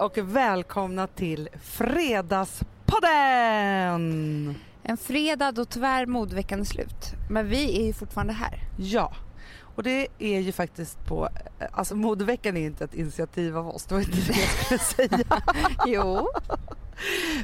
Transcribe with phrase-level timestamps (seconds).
[0.00, 4.54] och välkomna till Fredagspodden!
[4.82, 7.12] En fredag då tyvärr modeveckan är slut.
[7.30, 8.58] Men vi är ju fortfarande här.
[8.78, 9.12] Ja,
[9.76, 11.28] och det är ju faktiskt på,
[11.72, 14.78] alltså modeveckan är inte ett initiativ av oss, det var inte det jag skulle
[15.18, 15.24] säga.
[15.86, 16.28] jo.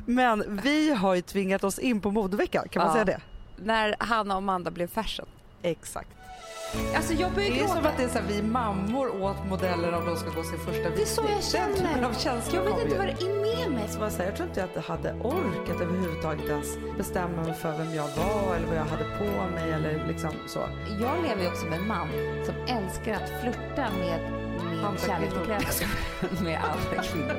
[0.07, 2.93] Men vi har ju tvingat oss in på modeveckan, kan man Ja.
[2.93, 3.21] säga det?
[3.65, 5.27] När Hanna och Amanda blev fashion.
[5.63, 6.09] Exakt.
[6.97, 7.75] Alltså jag börjar Det är gråta.
[7.75, 10.59] som att det är så här, vi mammor åt modeller om de ska gå sin
[10.59, 11.31] första Det är så jag
[11.63, 12.09] Den typen känner.
[12.09, 13.89] av känsla Jag vet inte vad det är med mig.
[13.89, 16.69] Så bara så här, jag tror inte att jag hade orkat överhuvudtaget ens
[16.99, 20.59] bestämma mig för vem jag var eller vad jag hade på mig eller liksom så.
[21.01, 22.09] Jag lever ju också med en man
[22.47, 24.21] som älskar att flirta med
[24.71, 25.45] min kärlek kvinnor.
[25.45, 26.43] kläder.
[26.45, 27.37] med andra kvinnor.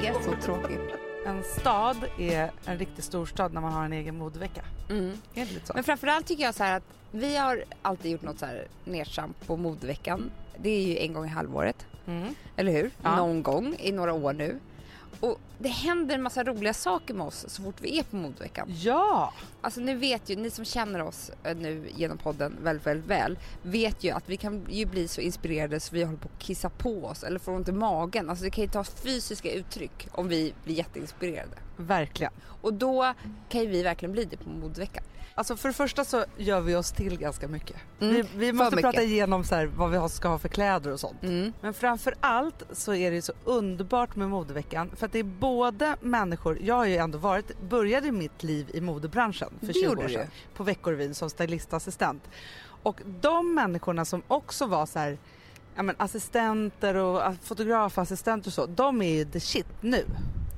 [0.00, 0.80] Det är så tråkigt.
[1.26, 4.64] En stad är en riktig storstad när man har en egen modevecka.
[4.90, 5.18] Mm.
[5.34, 5.72] Är det lite så?
[5.74, 9.46] Men framförallt tycker jag så här att vi har alltid gjort något så här nedtramp
[9.46, 10.30] på modeveckan.
[10.58, 11.86] Det är ju en gång i halvåret.
[12.06, 12.34] Mm.
[12.56, 12.90] Eller hur?
[13.02, 13.16] Ja.
[13.16, 14.58] Någon gång i några år nu.
[15.20, 18.68] Och det händer en massa roliga saker med oss så fort vi är på modeveckan.
[18.68, 19.32] Ja!
[19.60, 23.38] Alltså ni vet ju, ni som känner oss eh, nu genom podden väldigt, väldigt väl
[23.62, 26.68] vet ju att vi kan ju bli så inspirerade så vi håller på att kissa
[26.68, 28.30] på oss eller får ont i magen.
[28.30, 31.56] Alltså det kan ju ta fysiska uttryck om vi blir jätteinspirerade.
[31.76, 32.32] Verkligen.
[32.60, 33.14] Och då
[33.48, 35.04] kan ju vi verkligen bli det på modeveckan.
[35.36, 37.76] Alltså för det första så gör vi oss till ganska mycket.
[38.00, 38.90] Mm, Vi, vi måste mycket.
[38.90, 41.22] prata igenom så här, vad vi ska ha för kläder och sånt.
[41.22, 41.52] Mm.
[41.60, 45.96] Men framför allt så är det så underbart med modeveckan för att det är både
[46.00, 50.04] människor, jag har ju ändå varit, började mitt liv i modebranschen för Det 20 gjorde
[50.04, 52.22] år sedan på Veckorevyn som stylistassistent.
[52.82, 55.18] Och de människorna som också var så här,
[55.76, 60.04] ja men assistenter och fotografassistenter och så, de är ju the shit nu.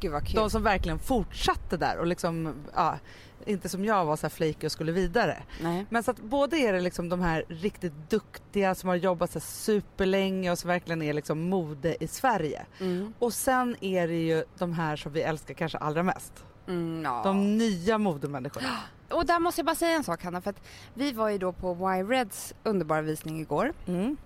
[0.00, 0.36] Gud vad kul.
[0.36, 2.98] De som verkligen fortsatte där och liksom, ja,
[3.46, 5.42] inte som jag var så här flaky och skulle vidare.
[5.60, 5.86] Nej.
[5.90, 9.40] Men så att både är det liksom de här riktigt duktiga som har jobbat så
[9.40, 12.66] superlänge och som verkligen är liksom mode i Sverige.
[12.80, 13.12] Mm.
[13.18, 16.32] Och sen är det ju de här som vi älskar kanske allra mest.
[16.68, 17.20] Mm, ja.
[17.24, 18.68] De nya modemänniskorna.
[19.10, 20.62] Och där måste jag bara säga en sak Hanna för att
[20.94, 23.72] vi var ju då på Y-Reds underbara visning igår.
[23.86, 24.16] Mm.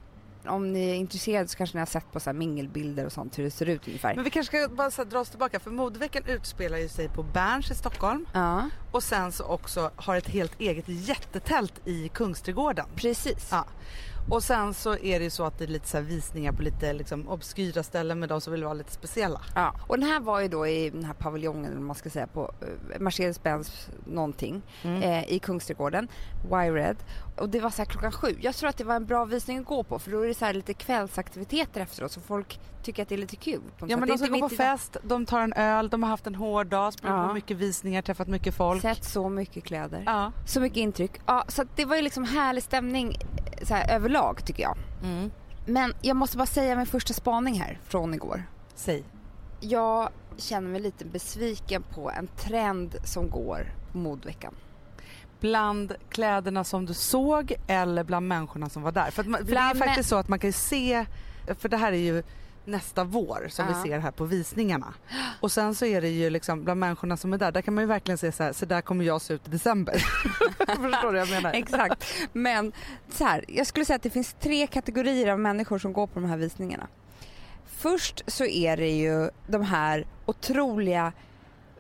[0.46, 3.38] Om ni är intresserade så kanske ni har sett på så här mingelbilder och sånt
[3.38, 4.14] hur det ser ut ungefär.
[4.14, 7.22] Men vi kanske ska bara så dra oss tillbaka för modeveckan utspelar ju sig på
[7.22, 12.86] Berns i Stockholm Ja, och sen så också har ett helt eget jättetält i Kungsträdgården.
[12.96, 13.48] precis.
[13.50, 13.64] Ja.
[14.30, 16.62] Och sen så är det ju så att det är lite så här visningar på
[16.62, 19.40] lite liksom obskyra ställen med de som vill vara lite speciella.
[19.54, 19.74] Ja.
[19.86, 22.52] Och den här var ju då i den här paviljongen, eller man ska säga, på
[22.60, 25.02] eh, Mercedes-Benz någonting Mm.
[25.02, 26.08] eh, i Kungsträdgården,
[26.52, 26.96] Y-Red.
[27.36, 28.36] Och det var så här klockan sju.
[28.40, 30.34] Jag tror att det var en bra visning att gå på för då är det
[30.34, 33.60] så här lite kvällsaktiviteter efteråt så folk tycker att det är lite kul.
[33.86, 36.34] Ja men de ska gå på fest, de tar en öl, de har haft en
[36.34, 37.28] hård dag, sprungit Ja.
[37.28, 38.82] på mycket visningar, träffat mycket folk.
[38.82, 40.02] Sett så mycket kläder.
[40.06, 40.32] Ja.
[40.46, 41.12] Så mycket intryck.
[41.26, 43.08] Ja, så det var ju liksom härlig stämning
[43.60, 44.76] eh, så här, överlag tycker jag.
[45.02, 45.30] Mm.
[45.66, 48.44] Men jag måste bara säga min första spaning här från igår.
[48.74, 49.04] Säg.
[49.60, 54.54] Jag känner mig lite besviken på en trend som går på modveckan.
[55.40, 59.10] Bland kläderna som du såg eller bland människorna som var där?
[59.10, 61.06] För, man, för det är faktiskt så att man kan se,
[61.58, 62.22] för det här är ju
[62.64, 63.74] nästa vår som Ja.
[63.82, 64.94] vi ser här på visningarna.
[65.40, 67.82] Och sen så är det ju liksom bland människorna som är där, där kan man
[67.84, 69.94] ju verkligen se så här, så där kommer jag se ut i december.
[70.66, 71.52] Förstår du vad jag menar?
[71.52, 72.04] Exakt.
[72.32, 72.72] Men
[73.12, 76.20] så här, jag skulle säga att det finns tre kategorier av människor som går på
[76.20, 76.86] de här visningarna.
[77.66, 81.12] Först så är det ju de här otroliga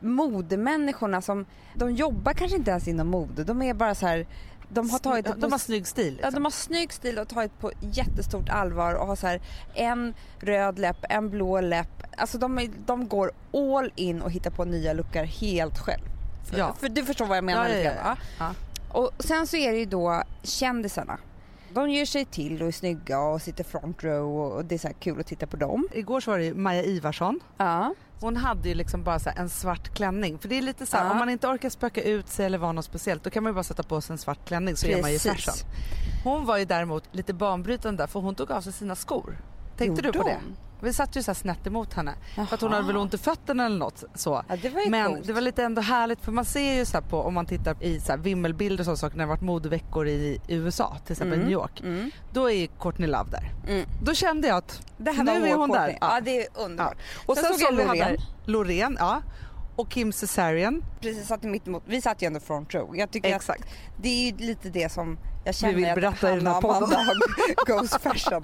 [0.00, 4.26] modemänniskorna som, de jobbar kanske inte ens inom mode, de är bara så här,
[4.72, 6.06] de har tagit det de, på har snygg stil.
[6.20, 6.34] Ja, Liksom.
[6.34, 9.40] de har snygg stil och tagit på jättestort allvar och har så här
[9.74, 12.02] en röd läpp, en blå läpp.
[12.16, 16.02] Alltså de, de går all in och hittar på nya lookar helt själv.
[16.50, 16.74] För, Ja.
[16.80, 18.54] för du förstår vad jag menar Ja, ja, ja.
[18.92, 21.18] Och sen så är det ju då kändisarna.
[21.74, 24.88] De ger sig till och är snygga och sitter front row och det är så
[25.00, 25.88] kul att titta på dem.
[25.92, 27.40] Igår så var det Maja Ivarsson.
[27.56, 27.94] Ja.
[28.20, 30.38] Hon hade ju liksom bara så en svart klänning.
[30.38, 31.10] För det är lite så här, Ja.
[31.10, 33.54] om man inte orkar spöka ut sig eller vara något speciellt då kan man ju
[33.54, 35.44] bara sätta på sig en svart klänning så är man ju Precis.
[35.44, 35.70] fashion.
[36.24, 39.36] Hon var ju däremot lite banbrytande där för hon tog av sig sina skor.
[39.76, 40.38] Tänkte Gjorde du på det?
[40.82, 42.14] Vi satt ju så här snett emot henne.
[42.34, 42.74] För att hon Jaha.
[42.80, 44.44] hade väl ont i fötterna eller något så.
[44.48, 45.26] Ja, det var Men coolt.
[45.26, 48.00] det var lite ändå härligt för man ser ju så på om man tittar i
[48.00, 51.44] så vimmelbilder och sådana saker när det varit modeveckor i USA till exempel Mm.
[51.46, 51.80] New York.
[51.80, 52.10] Mm.
[52.32, 53.52] Då är Courtney Love där.
[53.68, 53.86] Mm.
[54.02, 55.86] Då kände jag att nu var är hon Courtney.
[55.86, 55.98] där.
[56.00, 56.20] Ja.
[56.24, 56.96] det är underbart.
[57.26, 57.98] Och sen, Sen såg jag Loreen.
[57.98, 59.22] där, Loreen, ja.
[59.76, 60.84] Och Kim Cesarion.
[61.00, 61.82] Precis, satt mitt emot.
[61.86, 62.96] Vi satt ju ändå front row.
[62.96, 63.64] Jag tycker att Exakt.
[64.02, 66.98] det är ju lite det som jag känner vill att berätta i den här podden.
[67.66, 68.42] Goes fashion.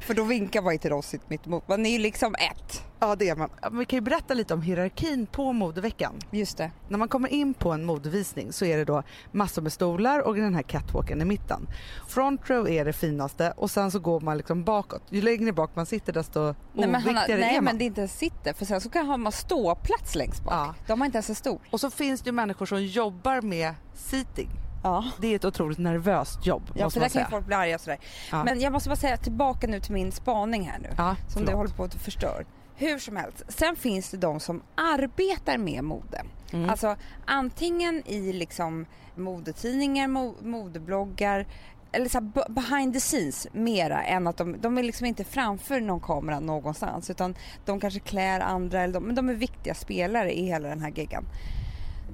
[0.00, 1.68] För då vinkar man ju till oss mitt emot.
[1.68, 2.84] Man är ju liksom ett.
[3.00, 3.50] Ja det är man.
[3.72, 6.18] Vi kan ju berätta lite om hierarkin på modeveckan.
[6.30, 6.70] Just det.
[6.88, 10.34] När man kommer in på en modevisning så är det då massor med stolar och
[10.36, 11.66] den här catwalken i mitten.
[12.08, 15.02] Front row är det finaste och sen så går man liksom bakåt.
[15.10, 16.54] Ju längre bak man sitter desto Nej,
[16.88, 17.64] men, Hanna, nej är man.
[17.64, 20.54] men det är inte ens sitter för sen så kan man ståplats längst bak.
[20.54, 20.74] Ja.
[20.86, 21.60] De har inte ens en stol.
[21.70, 24.48] Och så finns det ju människor som jobbar med seating.
[24.82, 25.04] Ja.
[25.20, 27.78] Det är ett otroligt nervöst jobb Ja måste för där kan ju folk bli arga
[27.78, 27.98] sådär.
[28.30, 28.44] Ja.
[28.44, 30.88] Men jag måste bara säga tillbaka nu till min spaning här nu.
[30.96, 31.50] ja, som förlåt.
[31.50, 32.46] du håller på att förstör.
[32.76, 36.22] Hur som helst, sen finns det de som arbetar med mode.
[36.52, 36.70] Mm.
[36.70, 36.96] Alltså
[37.26, 41.46] antingen i liksom modetidningar, mo modebloggar
[41.92, 45.80] eller så här behind the scenes mera än att de, de är liksom inte framför
[45.80, 50.38] någon kamera någonstans utan de kanske klär andra eller de, men de är viktiga spelare
[50.38, 51.24] i hela den här geggan.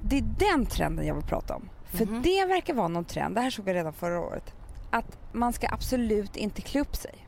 [0.03, 1.69] Det är den trenden jag vill prata om.
[1.89, 2.21] För Mhm.
[2.21, 4.53] det verkar vara någon trend, det här såg jag redan förra året,
[4.89, 7.25] att man ska absolut inte klä upp sig.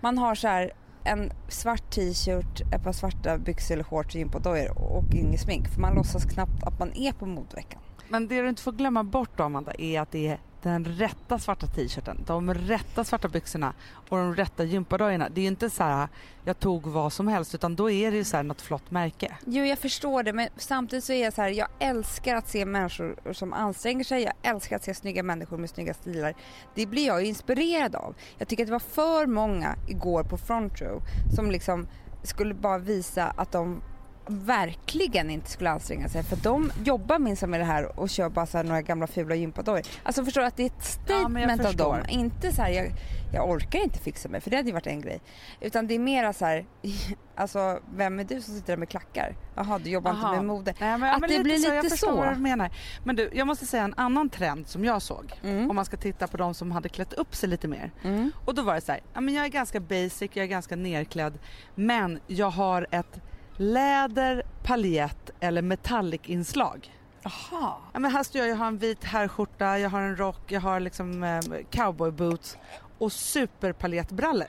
[0.00, 0.72] Man har så här
[1.04, 5.80] en svart t-shirt, ett par svarta byxor eller shorts och gympadojer och inget smink för
[5.80, 7.80] man låtsas knappt att man är på modeveckan.
[8.08, 11.38] Men det du inte får glömma bort då Amanda är att det är den rätta
[11.38, 13.74] svarta t-shirten, de rätta svarta byxorna
[14.08, 15.28] och de rätta gympadojorna.
[15.28, 16.08] Det är ju inte så här
[16.44, 19.36] jag tog vad som helst utan då är det ju så här något flott märke.
[19.46, 22.66] Jo jag förstår det men samtidigt så är jag så här, jag älskar att se
[22.66, 26.34] människor som anstränger sig, jag älskar att se snygga människor med snygga stilar.
[26.74, 28.14] Det blir jag ju inspirerad av.
[28.38, 31.02] Jag tycker att det var för många igår på front row
[31.36, 31.86] som liksom
[32.22, 33.82] skulle bara visa att de
[34.28, 38.46] verkligen inte skulle anstränga sig för de jobbar minsann med det här och kör bara
[38.46, 39.82] så några gamla fula gympadojor.
[40.02, 41.96] Alltså förstår att det är ett Ja, statement av förstår.
[41.96, 42.04] dem.
[42.08, 42.92] Inte så här jag,
[43.32, 45.20] jag orkar inte fixa mig för det hade ju varit en grej.
[45.60, 46.66] Utan det är mera så här,
[47.34, 49.36] alltså vem är du som sitter där med klackar?
[49.54, 50.28] Jaha du jobbar Aha.
[50.28, 50.74] inte med mode.
[50.80, 52.16] Nej, men, Att men det blir så, jag lite förstår så.
[52.16, 52.70] vad du menar.
[53.04, 55.32] Men du, jag måste säga en annan trend som jag såg.
[55.44, 55.70] Mm.
[55.70, 57.90] Om man ska titta på de som hade klätt upp sig lite mer.
[58.04, 58.30] Mm.
[58.44, 60.76] Och då var det så här, ja, men jag är ganska basic, jag är ganska
[60.76, 61.38] nerklädd
[61.74, 63.20] men jag har ett
[63.58, 66.94] läder, paljett eller metallic-inslag.
[67.24, 67.78] Aha.
[67.92, 70.60] Ja, men här står jag, jag har en vit herrskjorta, jag har en rock, jag
[70.60, 71.40] har liksom eh,
[71.70, 72.58] cowboyboots
[72.98, 74.48] och superpaljettbrallor.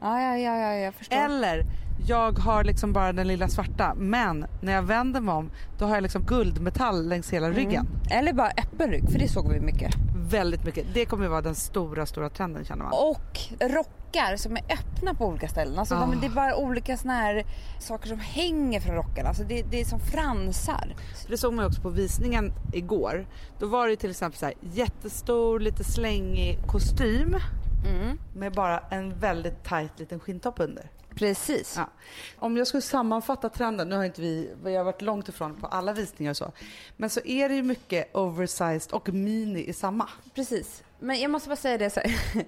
[0.00, 1.16] Ja, ja, ja, ja, jag förstår.
[1.16, 1.64] Eller
[2.06, 5.94] jag har liksom bara den lilla svarta men när jag vänder mig om då har
[5.94, 7.86] jag liksom guldmetall längs hela ryggen.
[7.86, 8.18] Mm.
[8.18, 9.94] Eller bara öppen rygg, för det såg vi mycket.
[10.30, 10.86] Väldigt mycket.
[10.94, 12.92] Det kommer ju vara den stora, stora trenden känner man.
[12.92, 13.38] Och
[13.70, 15.78] rockar som är öppna på olika ställen.
[15.78, 16.00] Alltså Ah.
[16.00, 17.44] de, det är bara olika såna här
[17.78, 19.28] saker som hänger från rockarna.
[19.28, 20.94] Alltså det, det är som fransar.
[21.28, 23.26] Det såg man ju också på visningen igår.
[23.58, 27.36] Då var det till exempel så här jättestor, lite slängig kostym
[27.86, 28.18] Mm.
[28.34, 30.90] med bara en väldigt tight liten skinntopp under.
[31.14, 31.74] Precis.
[31.76, 31.90] Ja.
[32.38, 35.66] Om jag skulle sammanfatta trenden, nu har inte vi, vi har varit långt ifrån på
[35.66, 36.52] alla visningar och så,
[36.96, 40.08] men så är det ju mycket oversized och mini i samma.
[40.34, 40.82] Precis.
[40.98, 42.14] Men jag måste bara säga det så här.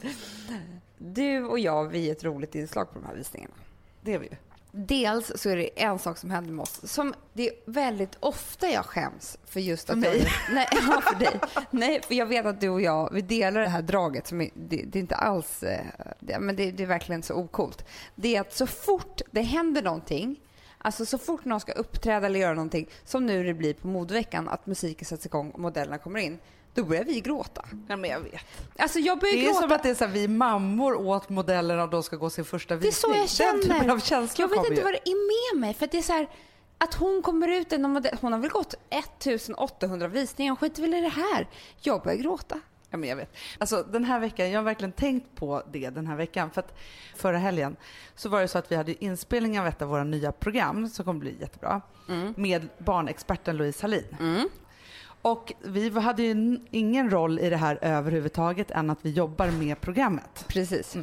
[1.04, 3.54] Du och jag, vi är ett roligt inslag på de här visningarna.
[4.00, 4.36] Det är vi ju.
[4.74, 8.68] Dels så är det en sak som händer med oss som det är väldigt ofta
[8.68, 10.18] jag skäms för just att För mig?
[10.18, 11.40] Jag, nej, ja, för dig.
[11.70, 14.50] Nej, för jag vet att du och jag, vi delar det här draget som är,
[14.54, 15.86] det, det är inte alls, eh,
[16.20, 17.84] det, men det, det är verkligen så okult.
[18.14, 20.40] Det är att så fort det händer någonting,
[20.78, 24.48] alltså så fort någon ska uppträda eller göra någonting, som nu det blir på modeveckan,
[24.48, 26.38] att musiken sätts igång och modellerna kommer in,
[26.74, 27.64] då börjar vi gråta.
[27.88, 28.40] Ja, men jag vet.
[28.78, 29.60] Alltså jag börjar Det är gråta.
[29.60, 32.44] som att det är så här, vi mammor åt modellerna och de ska gå sin
[32.44, 33.12] första Det är visning.
[33.14, 33.52] så jag känner.
[33.52, 34.84] Den typen av känslor jag vet inte ju.
[34.84, 35.74] vad det är med mig.
[35.74, 36.28] För att det är så här,
[36.78, 40.94] att hon kommer ut, en modell, hon har väl gått 1800 visningar, hon skiter väl
[40.94, 41.48] i det här.
[41.80, 42.60] Jag börjar gråta.
[42.90, 43.34] Ja, men jag vet.
[43.58, 46.50] Alltså, den här veckan, jag har verkligen tänkt på det den här veckan.
[46.50, 46.78] För att
[47.16, 47.76] förra helgen
[48.16, 51.04] så var det så att vi hade inspelning av ett av våra nya program som
[51.04, 51.80] kommer bli jättebra.
[52.36, 54.48] Med barnexperten Louise Hallin.
[55.22, 59.80] Och vi hade ju ingen roll i det här överhuvudtaget än att vi jobbar med
[59.80, 60.44] programmet.
[60.48, 60.96] Precis.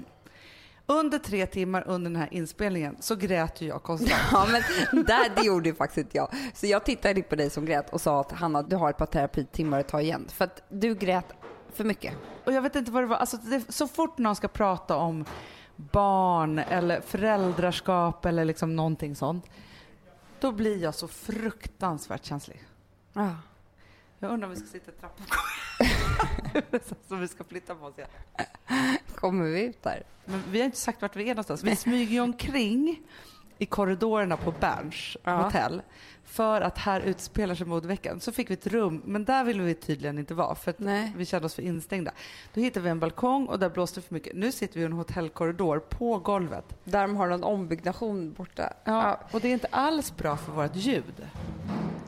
[0.86, 4.22] Under tre timmar under den här inspelningen så grät ju jag konstant.
[4.32, 4.62] Ja, men
[5.04, 6.30] där, det gjorde ju faktiskt inte jag.
[6.54, 9.06] Så jag tittade på dig som grät och sa att Hanna, du har ett par
[9.06, 10.28] terapitimmar att ta igen.
[10.30, 11.26] För att du grät
[11.74, 12.14] för mycket.
[12.46, 13.18] Och jag vet inte vad det var.
[13.18, 15.26] Alltså, det, så fort någon ska prata om
[15.76, 19.46] barn eller föräldraskap eller liksom någonting sånt.
[20.40, 22.64] Då blir jag så fruktansvärt känslig.
[23.14, 23.36] Ja.
[24.20, 25.26] Jag undrar om vi ska sitta i trappan.
[27.08, 28.10] så vi ska flytta på oss igen.
[29.16, 30.04] Kommer vi ut där?
[30.26, 31.64] Men vi har inte sagt vart vi är någonstans.
[31.64, 33.02] Vi smyger ju omkring
[33.60, 35.32] i korridorerna på Berns Ja.
[35.44, 35.82] hotell.
[36.24, 38.20] För att här utspelar sig modeveckan.
[38.20, 40.74] Så fick vi ett rum, men där ville vi tydligen inte vara för
[41.18, 42.12] vi kände oss för instängda.
[42.54, 44.36] Då hittade vi en balkong och där blåste det för mycket.
[44.36, 46.66] Nu sitter vi i en hotellkorridor på golvet.
[46.84, 48.74] Där de har någon ombyggnation borta.
[48.84, 51.28] Ja, och det är inte alls bra för vårt ljud.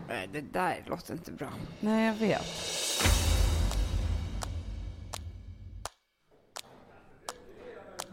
[0.08, 1.50] Nej, Det där låter inte bra.
[1.80, 2.46] Nej, jag vet.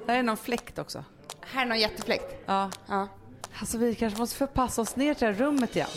[0.07, 1.05] Där är någon fläkt också.
[1.41, 2.35] Här är någon jättefläkt.
[2.47, 2.71] Ja.
[2.89, 3.09] Ja.
[3.61, 5.89] Alltså vi kanske måste förpassa oss ner till det här rummet igen.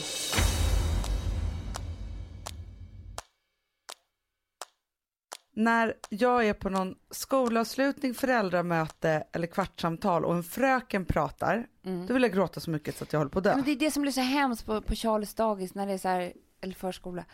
[5.53, 12.08] När jag är på någon skolavslutning, föräldramöte eller kvartssamtal och en fröken pratar, Mm.
[12.08, 13.56] då vill jag gråta så mycket så att jag håller på att dö.
[13.56, 15.98] Men det är det som blir så hemskt på, på Charles dagis när det är
[15.98, 17.25] så här, eller förskola.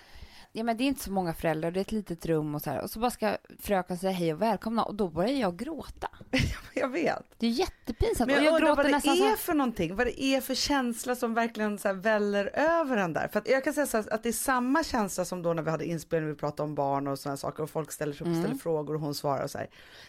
[0.58, 2.70] Ja men det är inte så många föräldrar, det är ett litet rum och så
[2.70, 2.82] här.
[2.82, 6.10] Och så bara ska fröken säga hej och välkomna och då börjar jag gråta.
[6.74, 7.24] Jag vet.
[7.38, 8.32] Det är jättepinsamt.
[8.32, 10.56] Men jag, och jag undrar vad det är här, för någonting, vad det är för
[10.56, 13.28] känsla som verkligen så här väller över en där.
[13.28, 15.64] För att jag kan säga så här, att det är samma känsla som då när
[15.64, 18.28] vi hade inspelning, vi pratade om barn och sådana saker och folk ställer sig upp
[18.28, 18.44] och Mm.
[18.44, 19.68] ställer frågor och hon svarar och så här.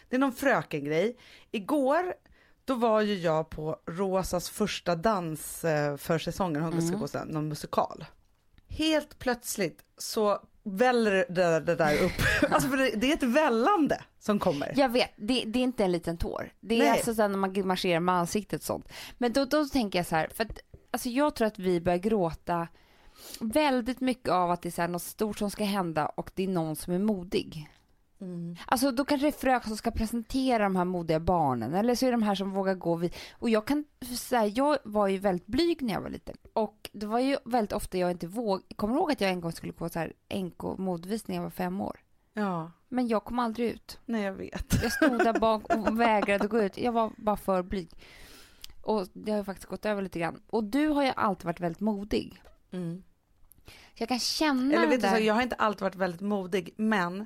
[0.09, 1.17] Det är någon fröken-grej.
[1.51, 2.13] Igår
[2.65, 6.99] då var ju jag på Rosas första dans eh, för säsongen, hon ska Mm.
[7.27, 8.05] gå någon musikal.
[8.69, 12.11] Helt plötsligt så väller det, det där upp,
[12.51, 14.73] alltså för det, det är ett vällande som kommer.
[14.75, 16.51] Jag vet, det, det är inte en liten tår.
[16.59, 16.89] Det är Nej.
[16.89, 18.89] alltså när man marscherar med ansiktet och sånt.
[19.17, 20.59] Men då, då tänker jag så här, för att
[20.91, 22.67] alltså jag tror att vi börjar gråta
[23.39, 26.43] väldigt mycket av att det är så här något stort som ska hända och det
[26.43, 27.69] är någon som är modig.
[28.21, 28.55] Mm.
[28.65, 32.05] Alltså då kanske det är fröken som ska presentera de här modiga barnen eller så
[32.05, 33.15] är det de här som vågar gå vid.
[33.33, 33.85] Och jag kan
[34.17, 37.73] säga, jag var ju väldigt blyg när jag var liten och det var ju väldigt
[37.73, 38.61] ofta jag inte våg.
[38.75, 41.43] Kommer du ihåg att jag en gång skulle gå så här NK modvisning när jag
[41.43, 41.99] var fem år?
[42.33, 43.99] Ja, Men jag kom aldrig ut.
[44.05, 44.83] nej jag vet.
[44.83, 46.77] Jag stod där bak och vägrade gå ut.
[46.77, 47.89] Jag var bara för blyg.
[48.81, 50.41] Och det har ju faktiskt gått över lite grann.
[50.47, 52.41] Och du har ju alltid varit väldigt modig.
[52.71, 53.03] Mm.
[53.93, 57.25] Jag kan känna Eller vet du, så, jag har inte alltid varit väldigt modig, men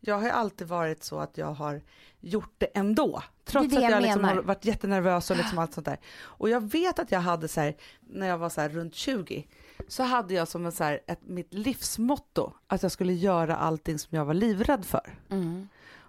[0.00, 1.82] jag har ju alltid varit så att jag har
[2.20, 3.22] gjort det ändå.
[3.44, 5.98] Trots Det det att jag jag liksom har varit jättenervös och liksom allt sånt där.
[6.20, 9.46] Och jag vet att jag hade så här, när jag var så här runt 20,
[9.88, 13.98] så hade jag som en så här, ett, mitt livsmotto att jag skulle göra allting
[13.98, 15.18] som jag var livrädd för.
[15.30, 15.68] Mm.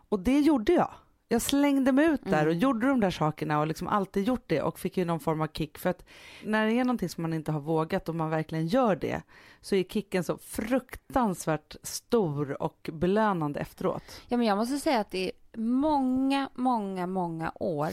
[0.09, 0.91] Och det gjorde jag.
[1.31, 2.59] Jag slängde mig ut där och Mm.
[2.59, 5.47] gjorde de där sakerna och liksom alltid gjort det och fick ju någon form av
[5.47, 5.77] kick.
[5.77, 6.05] För att
[6.43, 9.21] när det är någonting som man inte har vågat och man verkligen gör det
[9.61, 14.03] så är kicken så fruktansvärt stor och belönande efteråt.
[14.27, 17.89] Ja, men jag måste säga att är många, många, många år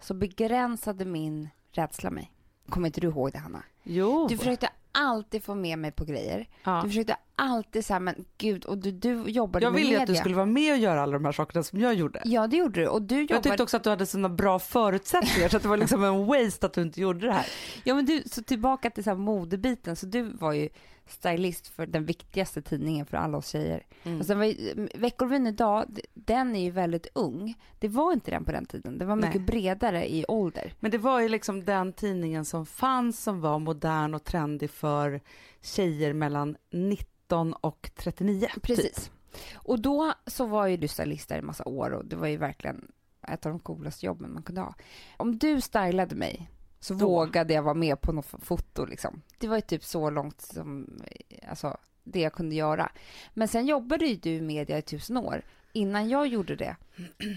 [0.00, 2.32] så begränsade min rädsla mig.
[2.68, 3.62] Kommer inte du ihåg det, Hanna?
[3.82, 4.26] Jo.
[4.28, 6.48] Du försökte alltid få med mig på grejer.
[6.64, 6.80] ja.
[6.82, 10.02] Du försökte alltid säga, men gud, och du, du jobbade Jag med ville ju media.
[10.02, 12.22] att du skulle vara med och göra alla de här sakerna som jag gjorde.
[12.24, 12.86] Ja, det gjorde du.
[12.88, 13.42] Och du Jag jobbade...
[13.42, 16.66] tyckte också att du hade sådana bra förutsättningar så att det var liksom en waste
[16.66, 17.46] att du inte gjorde det här.
[17.84, 19.96] Ja, men du, så tillbaka till så modebiten.
[19.96, 20.68] Så du var ju
[21.08, 23.86] stylist för den viktigaste tidningen för alla oss tjejer.
[24.02, 24.20] Mm.
[24.20, 27.54] Och sen var ju, Veckorevyn idag, den är ju väldigt ung.
[27.78, 28.98] Det var inte den på den tiden.
[28.98, 29.44] Den var mycket Nej.
[29.44, 30.74] bredare i ålder.
[30.80, 35.20] Men det var ju liksom den tidningen som fanns som var modern och trendig för
[35.60, 38.48] tjejer mellan 19 och 39.
[38.62, 38.94] Precis.
[38.94, 39.12] Typ.
[39.54, 42.36] Och då så var ju du stylist där i massa år och det var ju
[42.36, 42.92] verkligen
[43.28, 44.74] ett av de coolaste jobben man kunde ha.
[45.16, 46.50] Om du stylade mig
[46.80, 47.06] så Då.
[47.06, 49.22] vågade jag vara med på något foto liksom.
[49.38, 52.92] Det var ju typ så långt som, eh, alltså det jag kunde göra.
[53.34, 55.42] Men sen jobbade ju du i media i tusen år
[55.72, 56.76] innan jag gjorde det.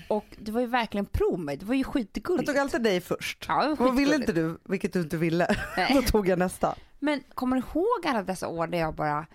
[0.10, 1.58] Och det var ju verkligen prov mig.
[1.58, 2.48] Det var ju Jag skitgulligt.
[2.48, 3.46] tog alltid dig först.
[3.48, 6.06] Ja, Vad ville inte du, vilket du inte ville, då Nej.
[6.06, 6.76] tog jag nästa.
[7.00, 9.26] Men kommer du ihåg alla dessa år där jag bara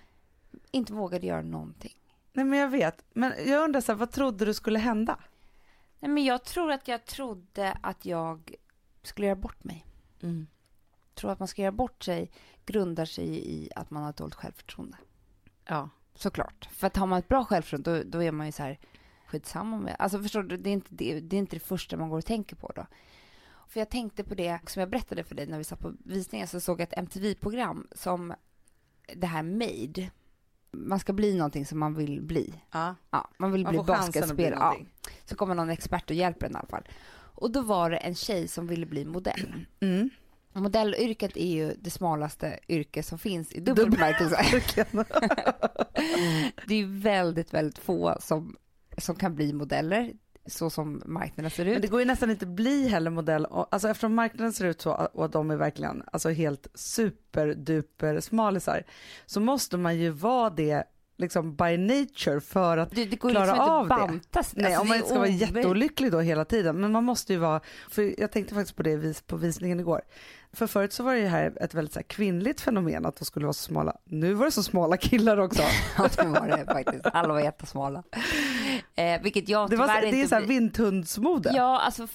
[0.70, 1.94] inte vågade göra någonting?
[2.32, 5.18] Nej men jag vet, men jag undrar så här, vad trodde du skulle hända?
[6.00, 8.54] Nej, men jag tror att jag trodde att jag
[9.02, 9.86] skulle göra bort mig.
[10.22, 10.46] Mm.
[11.14, 12.30] tror att man ska göra bort sig
[12.66, 14.96] grundar sig i att man har dåligt självförtroende.
[15.64, 15.90] Ja.
[16.14, 16.68] Såklart.
[16.72, 18.78] För att har man ett bra självförtroende då, då är man ju så här
[19.26, 19.96] skitsamma med.
[19.98, 22.24] Alltså förstår du, det är, inte det, det är inte det första man går och
[22.24, 22.86] tänker på då.
[23.68, 26.48] För jag tänkte på det som jag berättade för dig när vi satt på visningen
[26.48, 28.34] så såg jag ett MTV-program som
[29.14, 30.10] det här Made.
[30.70, 32.54] Man ska bli någonting som man vill bli.
[32.72, 32.94] ja.
[33.10, 34.74] Ja, man vill Man bli basketspelare.
[34.78, 36.84] Ja, så kommer någon expert och hjälper en i alla fall.
[37.36, 39.66] Och då var det en tjej som ville bli modell.
[39.80, 40.10] Mm.
[40.52, 44.36] Modellyrket är ju det smalaste yrke som finns i dubbel bemärkelse.
[46.66, 48.56] Det är väldigt, väldigt få som,
[48.98, 50.12] som kan bli modeller
[50.46, 51.82] så som marknaden ser Men ut.
[51.82, 55.24] det går ju nästan inte bli heller modell, alltså eftersom marknaden ser ut så och
[55.24, 58.82] att de är verkligen alltså helt superduper smalisar
[59.26, 60.84] så måste man ju vara det
[61.18, 63.94] liksom by nature för att Det, det går klara liksom av det.
[63.94, 64.52] bantas.
[64.56, 66.80] Nej, Alltså, om man inte ska vara jätteolycklig då hela tiden.
[66.80, 70.00] Men man måste ju vara, för jag tänkte faktiskt på det vis- på visningen igår.
[70.52, 73.24] För förut så var det ju här ett väldigt så här kvinnligt fenomen att de
[73.24, 73.96] skulle vara så smala.
[74.04, 75.62] Nu var det så smala killar också.
[75.98, 77.06] Ja, det var det faktiskt.
[77.12, 78.02] Alla var jättesmala.
[78.94, 81.52] Eh, vilket jag Det, var, så- det är inte så här vindhundsmode.
[81.54, 82.06] Ja, alltså,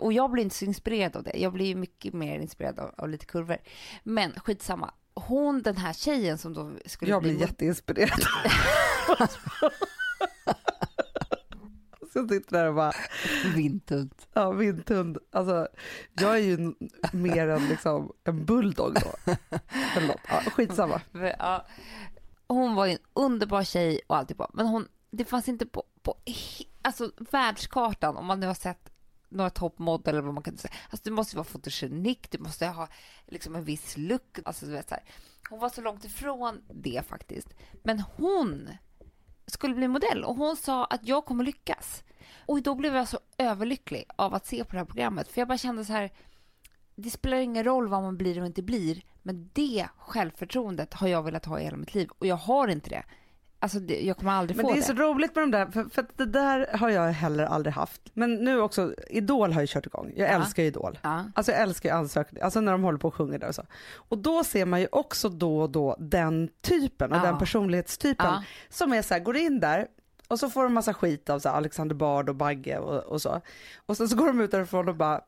[0.00, 1.32] och jag blir inte så inspirerad av det.
[1.38, 3.56] Jag blir mycket mer inspirerad av, av lite kurvor.
[4.02, 4.90] Men skitsamma.
[5.14, 8.22] Hon, den här tjejen som då skulle jag bli blir jätteinspirerad.
[12.12, 12.92] Så sitter där och bara,
[13.54, 14.14] Vindhund.
[14.32, 15.18] ja vindhund.
[15.30, 15.68] Alltså
[16.12, 16.74] jag är ju
[17.12, 19.32] mer än liksom en bulldog då.
[19.96, 20.20] Eller något.
[20.28, 21.00] Ja, skitsamma.
[21.38, 21.66] Ja.
[22.48, 24.50] Hon var ju en underbar tjej och allt på.
[24.54, 26.16] Men hon, det fanns inte på, på
[26.82, 28.91] alltså, världskartan om man nu har sett
[29.32, 30.74] några toppmodell eller vad man kan säga.
[30.90, 32.88] Alltså, du måste vara fotogenik, du måste ha
[33.26, 34.38] liksom en viss look.
[34.44, 35.04] Alltså, du vet, så här.
[35.50, 37.48] Hon var så långt ifrån det faktiskt.
[37.82, 38.68] Men hon
[39.46, 42.04] skulle bli modell och hon sa att jag kommer lyckas.
[42.46, 45.28] Och då blev jag så överlycklig av att se på det här programmet.
[45.28, 46.12] För jag bara kände så här,
[46.94, 51.22] det spelar ingen roll vad man blir och inte blir, men det självförtroendet har jag
[51.22, 53.04] velat ha i hela mitt liv och jag har inte det.
[53.62, 54.80] Alltså det, jag kommer aldrig Men få det det.
[54.82, 58.00] är så roligt med de där, för, för det där har jag heller aldrig haft.
[58.14, 60.12] Men nu också, Idol har ju kört igång.
[60.16, 60.32] Jag Ja.
[60.32, 60.98] älskar ju Idol.
[61.02, 61.24] Ja.
[61.34, 63.62] Alltså jag älskar ju ansökningar, alltså när de håller på och sjunger där och så.
[63.94, 67.22] Och då ser man ju också då och då den typen och Ja.
[67.22, 68.32] den personlighetstypen
[68.68, 69.86] som är så här, går in där
[70.28, 73.40] och så får de massa skit av så Alexander Bard och Bagge och, och så.
[73.86, 75.20] Och sen så går de ut därifrån och bara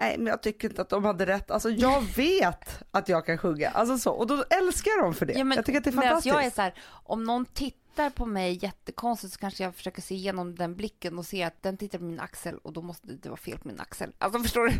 [0.00, 1.50] Nej men jag tycker inte att de hade rätt.
[1.50, 3.70] Alltså jag vet att jag kan sjunga.
[3.70, 4.12] Alltså så.
[4.12, 5.32] Och då älskar jag dem för det.
[5.32, 6.34] Ja, men, jag tycker att det är men alltså, fantastiskt.
[6.34, 6.74] jag är så här,
[7.04, 11.26] om någon tittar på mig jättekonstigt så kanske jag försöker se igenom den blicken och
[11.26, 13.80] se att den tittar på min axel och då måste det vara fel på min
[13.80, 14.12] axel.
[14.18, 14.74] Alltså förstår du?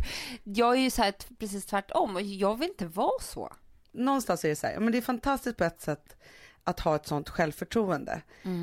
[0.45, 3.53] Jag är ju så här precis tvärtom och jag vill inte vara så.
[3.93, 6.17] någonstans är det så här, men det är fantastiskt på ett sätt
[6.69, 8.23] att ha ett sånt självförtroende.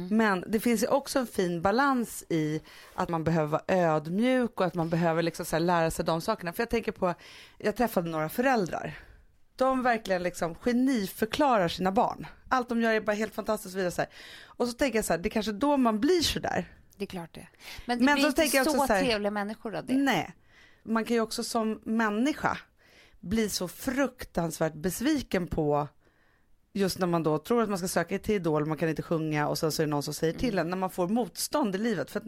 [0.09, 2.61] Men det finns ju också en fin balans i
[2.95, 6.53] att man behöver vara ödmjuk och att man behöver liksom så lära sig de sakerna.
[6.53, 7.13] För jag tänker på,
[7.57, 8.93] jag träffade några föräldrar.
[9.55, 12.27] De verkligen liksom geniförklarar sina barn.
[12.49, 14.09] Allt de gör är bara helt fantastiskt och vidare så här.
[14.45, 16.65] Och så tänker jag så här, det är kanske då man blir så där.
[16.97, 17.47] Det är klart det.
[17.85, 19.93] Men det Men blir så inte så, så här- trevliga människor av det.
[19.93, 20.33] Nej,
[20.83, 22.57] man kan ju också som människa
[23.19, 25.87] bli så fruktansvärt besviken på
[26.75, 29.47] just när man då tror att man ska söka till Idol, man kan inte sjunga
[29.47, 31.77] och sen så är det någon som säger till en när man får motstånd i
[31.77, 32.11] livet.
[32.11, 32.25] För att,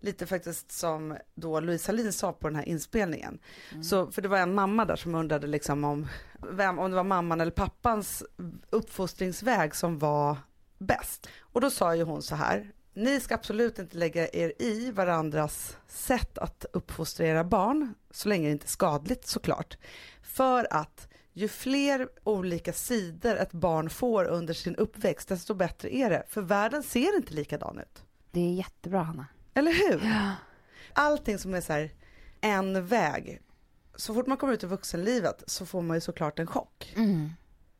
[0.00, 3.38] lite faktiskt som då Louise Hallin sa på den här inspelningen.
[3.82, 6.08] Så, för det var en mamma där som undrade liksom om,
[6.50, 8.24] vem, om det var mamman eller pappans
[8.70, 10.36] uppfostringsväg som var
[10.78, 11.28] bäst.
[11.40, 15.76] Och då sa ju hon så här, ni ska absolut inte lägga er i varandras
[15.88, 19.78] sätt att uppfostra era barn, så länge det inte är skadligt såklart.
[20.22, 26.10] För att ju fler olika sidor ett barn får under sin uppväxt, desto bättre är
[26.10, 26.22] det.
[26.28, 28.04] För världen ser inte likadan ut.
[28.30, 29.26] Det är jättebra Hanna.
[29.54, 30.10] Eller hur?
[30.92, 31.92] Allting som är så här,
[32.40, 33.40] en väg.
[33.96, 36.92] Så fort man kommer ut i vuxenlivet så får man ju såklart en chock.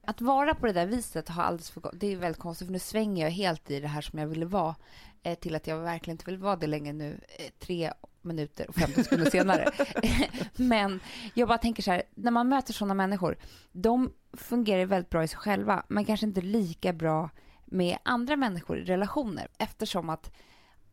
[0.06, 2.78] Att vara på det där viset har alldeles för Det är väldigt konstigt för nu
[2.78, 4.74] svänger jag helt i det här som jag ville vara
[5.22, 7.92] eh, till att jag verkligen inte vill vara det längre nu eh, tre
[8.24, 9.70] minuter och 15 sekunder senare.
[10.56, 11.00] men
[11.34, 13.36] jag bara tänker så här, när man möter sådana människor,
[13.72, 17.30] de fungerar väldigt bra i sig själva men kanske inte lika bra
[17.64, 20.32] med andra människor i relationer eftersom att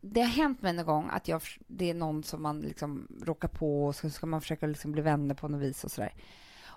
[0.00, 3.48] det har hänt mig någon gång att jag, det är någon som man liksom råkar
[3.48, 6.14] på och så ska man försöka liksom bli vänner på något vis och sådär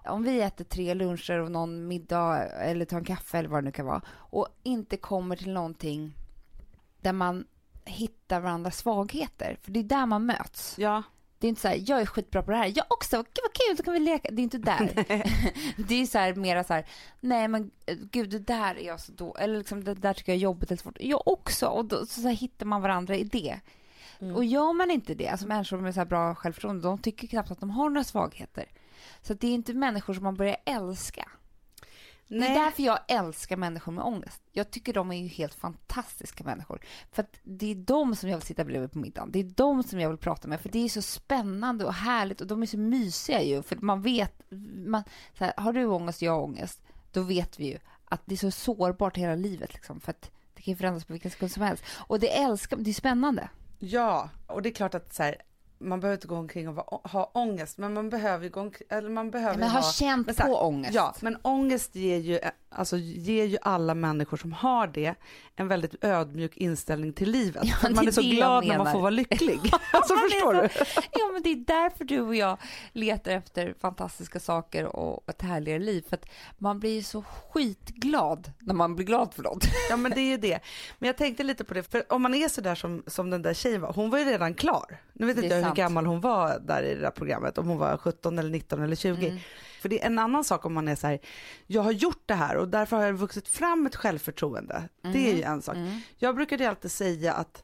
[0.05, 3.65] om vi äter tre luncher och någon middag eller tar en kaffe eller vad det
[3.65, 6.17] nu kan vara och inte kommer till någonting
[7.01, 7.45] där man
[7.85, 10.75] hittar varandras svagheter, för det är där man möts.
[10.77, 11.03] Ja.
[11.39, 13.53] Det är inte så här, jag är skitbra på det här, jag också, gud vad
[13.53, 14.31] kul, då kan vi leka.
[14.31, 14.93] Det är inte där.
[15.87, 16.85] det är så här, mera så här,
[17.19, 20.31] nej men eh, gud det där är jag så då, eller liksom det där tycker
[20.31, 20.97] jag är jobbigt eller svårt.
[20.99, 23.59] Jag också, och då så, så här, hittar man varandra i det.
[24.35, 27.51] Och gör man inte det, alltså människor med så här bra självförtroende, de tycker knappt
[27.51, 28.65] att de har några svagheter.
[29.21, 31.29] Så det är inte människor som man börjar älska.
[32.27, 32.55] Det är Nej.
[32.55, 34.41] därför jag älskar människor med ångest.
[34.51, 36.81] Jag tycker de är ju helt fantastiska människor.
[37.11, 39.31] För att det är de som jag vill sitta bredvid på middagen.
[39.31, 40.61] Det är de som jag vill prata med.
[40.61, 43.63] För det är så spännande och härligt och de är så mysiga ju.
[43.63, 44.41] För man vet,
[44.85, 45.03] man,
[45.37, 46.81] så här, har du ångest jag har ångest,
[47.11, 49.73] då vet vi ju att det är så sårbart hela livet.
[49.73, 51.83] Liksom, för att det kan ju förändras på vilken sekund som helst.
[52.07, 53.49] Och det älskar det är spännande.
[53.79, 55.35] Ja, och det är klart att så här,
[55.83, 58.87] man behöver inte gå omkring och vara, ha ångest, men man behöver ju gå omkring,
[58.91, 60.95] eller man behöver Men ju har ha känt men här, på ångest.
[60.95, 65.15] Ja, men ångest ger ju, alltså, ger ju alla människor som har det
[65.55, 67.63] en väldigt ödmjuk inställning till livet.
[67.65, 69.59] Ja, man är så glad när man får vara lycklig.
[69.91, 70.69] alltså förstår du?
[71.11, 72.57] Ja, men det är därför du och jag
[72.91, 76.05] letar efter fantastiska saker och ett härligare liv.
[76.09, 76.25] För att
[76.57, 79.65] man blir så skitglad när man blir glad för något.
[79.89, 80.59] Ja men det är ju det.
[80.99, 83.53] Men jag tänkte lite på det, för om man är sådär som, som den där
[83.53, 84.97] tjejen var, hon var ju redan klar.
[85.13, 85.77] Nu vet inte jag hur sant.
[85.77, 88.95] gammal hon var där i det där programmet, om hon var 17 eller 19 eller
[88.95, 89.27] 20.
[89.27, 89.39] Mm.
[89.81, 91.19] För det är en annan sak om man är så här,
[91.67, 94.89] jag har gjort det här och därför har jag vuxit fram ett självförtroende.
[95.01, 95.75] Det är ju en sak.
[95.75, 95.99] Mm.
[96.17, 97.63] Jag brukade alltid säga att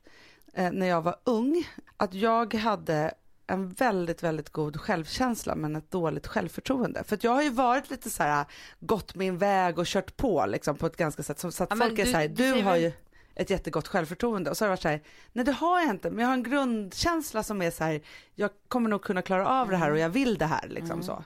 [0.53, 1.67] eh, när jag var ung,
[1.97, 3.13] att jag hade
[3.47, 7.03] en väldigt, väldigt god självkänsla men ett dåligt självförtroende.
[7.03, 8.45] För jag har ju varit lite så här,
[8.79, 11.75] gått min väg och kört på liksom på ett ganska sätt som så att Ja,
[11.75, 12.91] folk är du- så här, du du har ju
[13.39, 15.01] ett jättegott självförtroende och så har det varit så här,
[15.33, 18.01] nej det har jag inte, men jag har en grundkänsla som är så här,
[18.35, 21.03] jag kommer nog kunna klara av det här och jag vill det här liksom Mm.
[21.03, 21.23] så.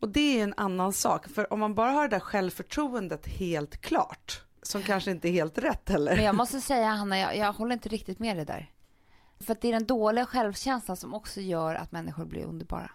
[0.00, 3.80] Och det är en annan sak, för om man bara har det där självförtroendet helt
[3.80, 6.16] klart, som kanske inte är helt rätt heller.
[6.16, 8.70] Men jag måste säga Hanna, jag, jag håller inte riktigt med dig där.
[9.40, 12.90] För att det är den dåliga självkänslan som också gör att människor blir underbara.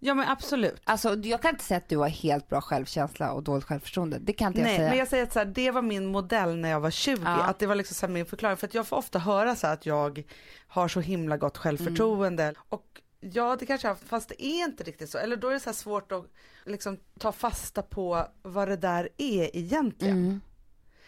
[0.00, 0.80] Ja men absolut.
[0.84, 4.18] Alltså jag kan inte säga att du har helt bra självkänsla och dåligt självförtroende.
[4.20, 4.88] Det kan inte jag Nej, säga.
[4.88, 7.42] men jag säger att så här, det var min modell när jag var 20, Ja.
[7.44, 9.86] att det var liksom så min förklaring, för att jag får ofta höra så att
[9.86, 10.22] jag
[10.68, 12.54] har så himla gott självförtroende Mm.
[12.68, 12.84] och
[13.20, 15.60] ja det kanske jag har, fast det är inte riktigt så, eller då är det
[15.60, 16.24] så svårt att
[16.64, 20.16] liksom ta fasta på vad det där är egentligen.
[20.26, 20.40] Mm.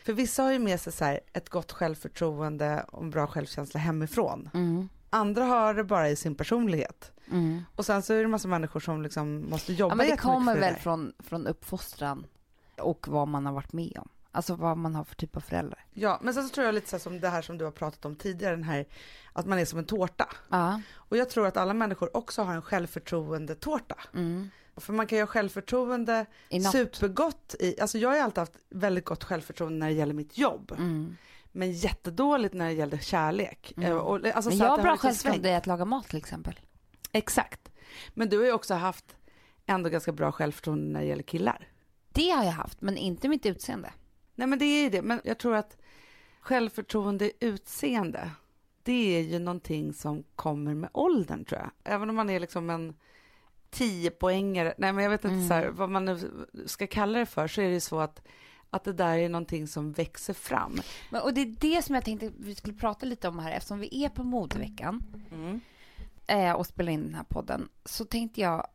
[0.04, 4.50] För vissa har ju med sig så ett gott självförtroende och en bra självkänsla hemifrån.
[4.54, 4.88] Mm.
[5.10, 7.12] Andra har det bara i sin personlighet.
[7.30, 7.62] Mm.
[7.76, 10.16] Och sen så är det en massa människor som liksom måste jobba Ja, men det
[10.16, 12.26] kommer det väl från, från uppfostran
[12.78, 14.08] och vad man har varit med om.
[14.32, 15.84] Alltså vad man har för typ av föräldrar.
[15.92, 17.72] Ja, men sen så tror jag lite så här som det här som du har
[17.72, 18.86] pratat om tidigare, den här
[19.32, 20.28] att man är som en tårta.
[20.48, 20.80] Ja.
[20.94, 23.96] Och jag tror att alla människor också har en självförtroende-tårta.
[24.14, 24.50] Mm.
[24.76, 28.56] För man kan ju ha självförtroende I supergott i, alltså jag har ju alltid haft
[28.68, 30.72] väldigt gott självförtroende när det gäller mitt jobb.
[30.78, 31.16] Mm.
[31.52, 33.72] Men jättedåligt när det gällde kärlek.
[33.76, 33.90] Mm.
[33.90, 36.60] Eh, Och, alltså, Men jag har bra självförtroende i att laga mat till exempel.
[37.12, 37.70] Exakt.
[38.14, 39.16] Men du har ju också haft
[39.66, 41.68] ändå ganska bra självförtroende när det gäller killar.
[42.12, 43.92] Det har jag haft, men inte mitt utseende.
[44.34, 45.76] Nej men det är ju det, men jag tror att
[46.40, 48.30] självförtroende utseende,
[48.82, 51.70] det är ju någonting som kommer med åldern tror jag.
[51.94, 52.94] Även om man är liksom en
[53.70, 55.48] 10 poängare, nej men jag vet inte Mm.
[55.48, 56.18] så här, vad man nu
[56.66, 58.22] ska kalla det för, så är det ju så att,
[58.70, 60.80] att det där är någonting som växer fram.
[61.10, 63.78] Men, och det är det som jag tänkte vi skulle prata lite om här eftersom
[63.78, 65.02] vi är på modeveckan
[66.26, 68.66] eh, och spelar in den här podden så tänkte jag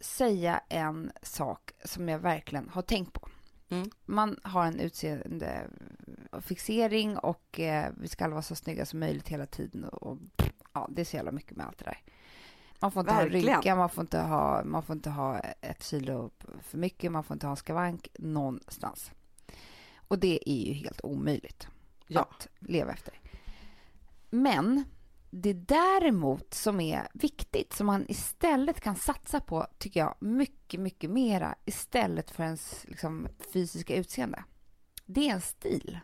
[0.00, 3.28] säga en sak som jag verkligen har tänkt på.
[3.68, 3.90] Mm.
[4.04, 9.46] Man har en utseendefixering och eh, vi ska alla vara så snygga som möjligt hela
[9.46, 10.18] tiden och, och
[10.72, 11.98] ja, det är så jävla mycket med allt det där.
[12.80, 13.48] Man får inte Verkligen.
[13.48, 16.30] ha rynka, man får inte ha, man får inte ha ett kilo
[16.62, 19.10] för mycket, man får inte ha en skavank någonstans.
[20.12, 21.68] Och det är ju helt omöjligt
[22.06, 22.20] Ja.
[22.20, 23.20] att leva efter.
[24.30, 24.84] Men
[25.30, 31.10] det däremot som är viktigt, som man istället kan satsa på, tycker jag, mycket, mycket
[31.10, 34.44] mera istället för ens liksom, fysiska utseende.
[35.06, 35.98] Det är en stil.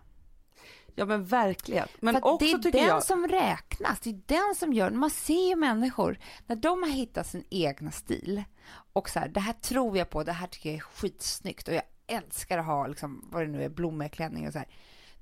[0.94, 1.88] Ja men verkligen.
[2.00, 4.00] Men För också det är den jag, som räknas.
[4.00, 4.90] Det är den som gör...
[4.90, 8.44] Man ser ju människor, när de har hittat sin egna stil
[8.92, 11.74] och så här, det här tror jag på, det här tycker jag är skitsnyggt och
[11.74, 14.68] jag älskar att ha, liksom, vad det nu är, blommiga klänningar och så här.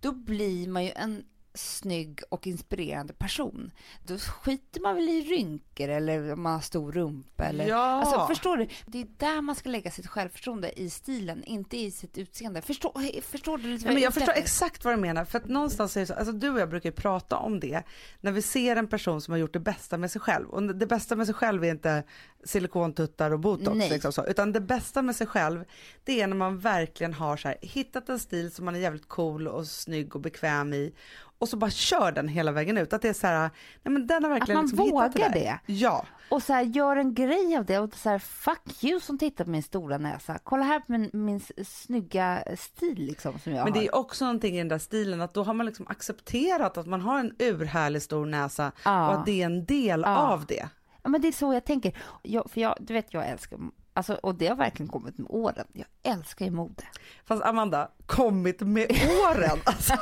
[0.00, 1.24] Då blir man ju en
[1.56, 3.70] snygg och inspirerande person.
[4.06, 7.68] Då skiter man väl i rynkor eller om man har stor rumpa eller...
[7.68, 7.76] Ja.
[7.78, 8.68] Alltså förstår du?
[8.86, 12.62] Det är där man ska lägga sitt självförtroende, i stilen, inte i sitt utseende.
[12.62, 16.00] Förstår, förstår du Ja, men jag förstår exakt vad du menar, för att någonstans är
[16.00, 17.82] det så, alltså du och jag brukar ju prata om det,
[18.20, 20.86] när vi ser en person som har gjort det bästa med sig själv, och det
[20.86, 22.02] bästa med sig själv är inte
[22.44, 23.90] silikontuttar och botox, Nej.
[23.90, 25.64] liksom så, utan det bästa med sig själv,
[26.04, 29.08] det är när man verkligen har så här, hittat en stil som man är jävligt
[29.08, 30.94] cool och snygg och bekväm i,
[31.38, 33.50] och så bara kör den hela vägen ut, att det är så här,
[33.82, 35.28] nej men den har verkligen man liksom vågar det.
[35.28, 35.58] det.
[35.72, 39.18] Ja, Och så här, gör en grej av det och så här, fuck you som
[39.18, 40.38] tittar på min stora näsa.
[40.44, 43.84] Kolla här på min, min snygga stil liksom som jag men det har.
[43.86, 47.00] är också någonting i den där stilen, att då har man liksom accepterat att man
[47.00, 49.08] har en urhärlig stor näsa, Ja.
[49.08, 50.16] och att det är en del Ja.
[50.16, 50.68] av det.
[51.02, 51.98] Ja, men det är så jag tänker.
[52.22, 53.58] Jag, för jag, du vet, jag älskar,
[53.96, 55.66] alltså, och det har verkligen kommit med åren.
[55.72, 56.82] Jag älskar ju mode.
[57.24, 58.90] Fast Amanda, kommit med
[59.30, 59.58] åren.
[59.64, 59.94] Alltså,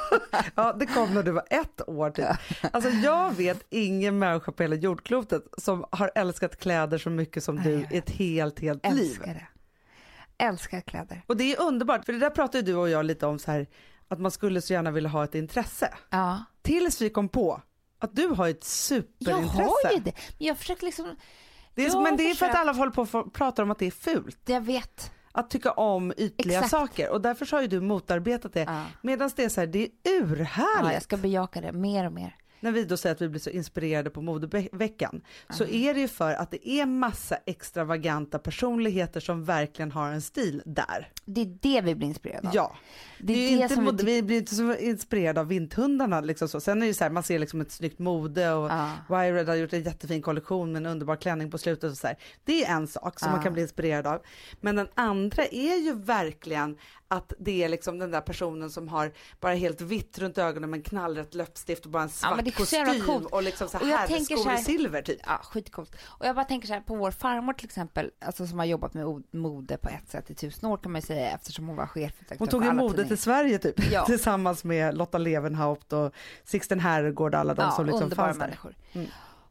[0.54, 2.26] ja, det kom när du var ett år typ.
[2.72, 7.56] Alltså, jag vet ingen människa på hela jordklotet som har älskat kläder så mycket som
[7.62, 9.10] du i ett helt, helt liv.
[9.10, 9.46] Älskar det.
[10.44, 11.22] Älskar kläder.
[11.26, 13.66] Och det är underbart, för det där pratade du och jag lite om så här,
[14.08, 15.94] att man skulle så gärna vilja ha ett intresse.
[16.10, 16.44] Ja.
[16.62, 17.62] Tills vi kom på
[17.98, 19.62] att du har ett Jag superintresse.
[19.62, 20.12] har ju det.
[20.38, 21.16] Men jag försöker liksom,
[21.74, 23.78] Det är, Jag men det är för att alla håller på och pratar om att
[23.78, 24.38] det är fult.
[24.46, 25.10] jag vet.
[25.32, 26.70] Att tycka om ytliga Exakt.
[26.70, 27.10] saker.
[27.10, 28.60] Och därför så har ju du motarbetat det.
[28.60, 28.82] Ja.
[29.02, 30.82] Medan det är så här, det är urhärligt.
[30.82, 32.36] Ja, jag ska bejaka det mer och mer.
[32.64, 36.08] När vi då säger att vi blir så inspirerade på modeveckan så är det ju
[36.08, 41.08] för att det är massa extravaganta personligheter som verkligen har en stil där.
[41.24, 42.54] Det är det vi blir inspirerade av.
[42.54, 42.76] Ja.
[43.18, 46.60] Det är det inte som vi vi blir inte så inspirerade av vinthundarna liksom så.
[46.60, 48.90] Sen är det ju så här, man ser liksom ett snyggt mode och Ja.
[49.08, 52.16] Wired har gjort en jättefin kollektion med en underbar klänning på slutet och så här.
[52.44, 53.34] Det är en sak som Ja.
[53.34, 54.22] man kan bli inspirerad av.
[54.60, 56.76] Men den andra är ju verkligen
[57.14, 60.78] att det är liksom den där personen som har bara helt vitt runt ögonen med
[60.78, 64.52] en knallrött läppstift och bara en svart men jävla kostym och liksom så här skor
[64.52, 65.20] i silver typ.
[65.26, 65.96] Ja, skitcoolt.
[66.04, 68.94] Och jag bara tänker så här, på vår farmor till exempel, alltså som har jobbat
[68.94, 71.86] med mode på ett sätt i tusen år kan man ju säga eftersom hon var
[71.86, 73.04] chefredaktör Hon tog ju tidningar.
[73.04, 74.04] till Sverige typ Ja.
[74.06, 78.46] tillsammans med Lotta Levenhaupt och Sixten Herrgård och alla de ja, som liksom fanns där.
[78.46, 78.76] människor.
[78.92, 79.06] Mm.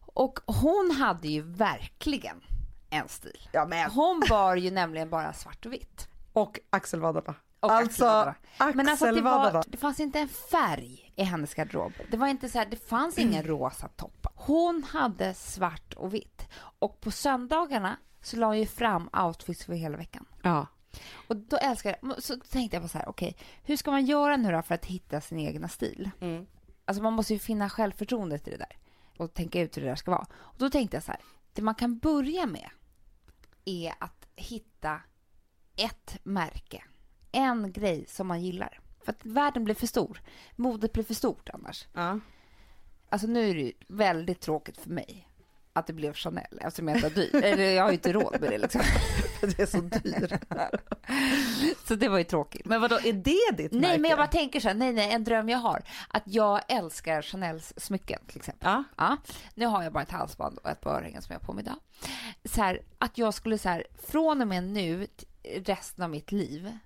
[0.06, 2.42] Och hon hade ju verkligen
[2.90, 3.50] en stil.
[3.52, 3.92] Ja, men.
[3.92, 6.08] Hon bar ju nämligen bara svart och vitt.
[6.34, 7.36] Och axelvaddarna.
[7.64, 8.74] Och alltså axelvaddarna.
[8.76, 11.94] Men alltså det, var, det fanns inte en färg i hennes garderob.
[12.12, 13.30] Det var inte så här, det fanns Mm.
[13.30, 14.28] ingen rosa topp.
[14.36, 16.48] Hon hade svart och vitt.
[16.80, 20.26] Och på söndagarna så la hon ju fram outfits för hela veckan.
[20.42, 20.68] Ja.
[21.28, 24.38] Och då älskar jag, så tänkte jag på så här, okej, hur ska man göra
[24.38, 26.10] nu då för att hitta sin egna stil?
[26.22, 26.46] Mm.
[26.86, 28.78] Alltså man måste ju finna självförtroendet i det där
[29.18, 30.26] och tänka ut hur det där ska vara.
[30.36, 31.22] Och då tänkte jag så här,
[31.54, 32.70] det man kan börja med
[33.66, 35.00] är att hitta
[35.76, 36.84] ett märke,
[37.34, 38.80] en grej som man gillar.
[39.04, 40.22] För att världen blir för stor.
[40.56, 41.88] Modet blir för stort annars.
[41.94, 42.20] Ja.
[43.10, 45.28] Alltså nu är det ju väldigt tråkigt för mig
[45.74, 47.36] att det blev Chanel eftersom jag inte har dyr.
[47.36, 48.82] Eller jag har ju inte råd med det liksom.
[49.42, 50.34] det är så dyrt.
[51.88, 52.66] Så det var ju tråkigt.
[52.66, 54.00] Men vadå, är det ditt Nej, märke?
[54.00, 55.84] men jag bara tänker så här, nej, nej, en dröm jag har.
[56.08, 58.70] Att jag älskar Chanels smycken till exempel.
[58.72, 58.84] Ja.
[58.98, 59.18] Ja,
[59.56, 61.64] nu har jag bara ett halsband och ett par örhängen som jag har på mig
[61.64, 61.80] idag.
[62.46, 65.08] Så här, att jag skulle så här, från och med nu,
[65.66, 66.78] resten av mitt liv,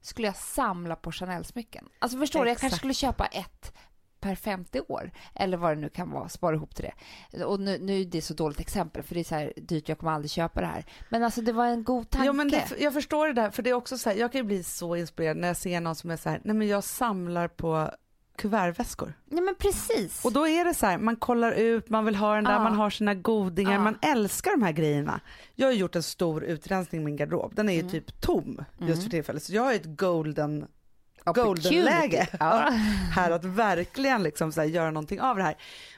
[0.00, 1.88] skulle jag samla på Chanel-smycken.
[1.98, 3.72] Alltså förstår du, jag kanske skulle köpa ett
[4.20, 6.90] per 50 år, eller vad det nu kan vara, spara ihop till
[7.32, 7.44] det.
[7.44, 9.98] Och nu, nu är det så dåligt exempel, för det är så här dyrt, jag
[9.98, 10.84] kommer aldrig köpa det här.
[11.08, 12.26] Men alltså det var en god tanke.
[12.26, 14.38] Jo, men det, jag förstår det där, för det är också så här, jag kan
[14.38, 16.84] ju bli så inspirerad när jag ser någon som är så här, nej men jag
[16.84, 17.90] samlar på
[18.38, 19.12] kuvertväskor.
[19.24, 20.24] Nej men precis.
[20.24, 22.58] Och då är det så här, man kollar ut, man vill ha den där, Ja.
[22.58, 23.78] man har sina godingar, Ja.
[23.78, 25.20] man älskar de här grejerna.
[25.54, 27.90] Jag har gjort en stor utrensning i min garderob, den är ju Mm.
[27.92, 29.42] typ tom just för tillfället.
[29.42, 30.66] Så jag har ju ett golden,
[31.24, 32.68] golden-läge Ja.
[33.12, 35.56] här att verkligen liksom så här, göra någonting av det här.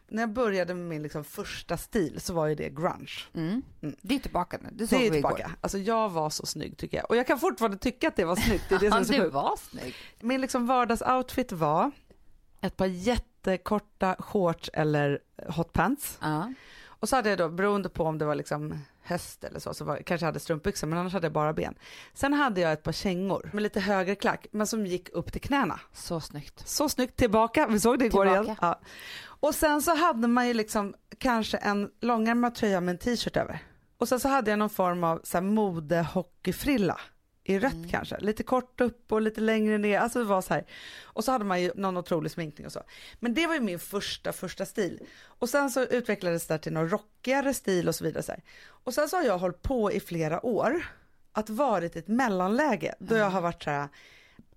[0.09, 3.11] När jag började med min liksom första stil så var ju det grunge.
[3.35, 3.63] Mm.
[3.83, 3.97] Mm.
[4.03, 4.69] Det är tillbaka nu.
[4.73, 5.29] Det Det såg är vi igår.
[5.31, 5.51] tillbaka.
[5.61, 7.11] Alltså jag var så snygg tycker jag.
[7.11, 8.65] Och jag kan fortfarande tycka att det var snyggt.
[8.69, 9.95] Det är det som Ja, är så du var snygg.
[10.21, 11.91] Min liksom vardagsoutfit var
[12.61, 15.19] ett par jättekorta shorts eller
[15.49, 16.19] hotpants.
[16.21, 16.53] Ja.
[16.87, 19.85] Och så hade jag då, beroende på om det var liksom höst eller så, så
[19.85, 21.75] var, kanske jag hade strumpbyxor men annars hade jag bara ben.
[22.15, 25.41] Sen hade jag ett par kängor med lite högre klack men som gick upp till
[25.41, 25.81] knäna.
[25.93, 26.69] Så snyggt.
[26.69, 28.43] Så snyggt, tillbaka, vi såg det igår Tillbaka.
[28.45, 28.57] igen.
[28.61, 28.81] Ja.
[29.23, 33.59] Och sen så hade man ju liksom kanske en långärmad tröja med en t-shirt över.
[33.99, 37.01] Och sen så hade jag någon form av så här modehockeyfrilla
[37.51, 37.89] i rött Mm.
[37.89, 40.65] kanske, lite kort upp och lite längre ner, alltså det var så här.
[41.03, 42.83] Och så hade man ju någon otrolig sminkning och så.
[43.21, 45.01] Men det var ju min första, första stil.
[45.25, 48.23] Och sen så utvecklades det till någon rockigare stil och så vidare.
[48.23, 48.43] Så här.
[48.85, 50.87] Och sen så har jag hållit på i flera år
[51.33, 53.89] att varit i ett mellanläge då jag har varit så här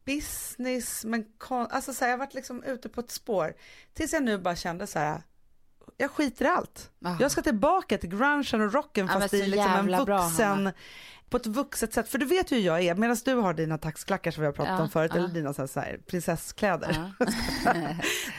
[0.05, 3.53] business, men kon- alltså så här, jag har varit liksom ute på ett spår
[3.93, 5.21] tills jag nu bara kände så här,
[5.97, 6.91] jag skiter i allt.
[7.05, 7.15] Ah.
[7.19, 10.73] Jag ska tillbaka till grungen och rocken Ja, fast i liksom en bra, vuxen, Hanna.
[11.29, 12.09] på ett vuxet sätt.
[12.09, 14.73] För du vet hur jag är, medan du har dina taxklackar som vi har pratat
[14.77, 15.19] Ja, om förut, ja.
[15.19, 17.11] eller dina så här, så här, prinsesskläder.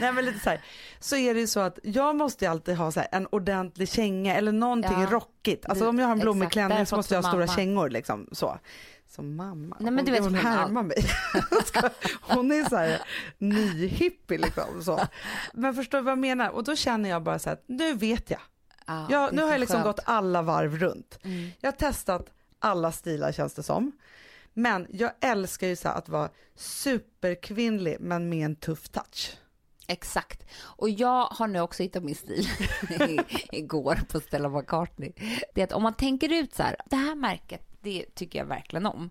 [0.00, 0.60] Nej men lite så här,
[1.00, 4.34] så är det ju så att jag måste alltid ha så här, en ordentlig känga
[4.34, 5.66] eller någonting rockigt.
[5.66, 8.28] Alltså Du- om jag har en blommig klänning så måste jag ha stora kängor liksom
[8.32, 8.58] så.
[9.14, 9.76] Som mamma.
[9.80, 11.02] Nej, men du hon, vet hon härmar mig.
[11.64, 11.90] Ska-
[12.22, 13.00] hon är så här
[13.38, 14.82] nyhippie liksom.
[14.84, 15.00] Så.
[15.52, 16.48] Men förstår du vad jag menar?
[16.50, 18.40] Och då känner jag bara så här, nu vet jag.
[18.86, 19.96] Ja, jag nu har jag liksom skönt.
[19.96, 21.18] gått alla varv runt.
[21.24, 21.50] Mm.
[21.60, 23.92] Jag har testat alla stilar känns det som.
[24.52, 29.36] Men jag älskar ju så att vara superkvinnlig men med en tuff touch.
[29.86, 30.44] Exakt.
[30.60, 32.48] Och jag har nu också hittat min stil
[33.52, 35.12] igår på Stella McCartney.
[35.54, 38.46] Det är att om man tänker ut så här, det här märket, det tycker jag
[38.46, 39.10] verkligen om.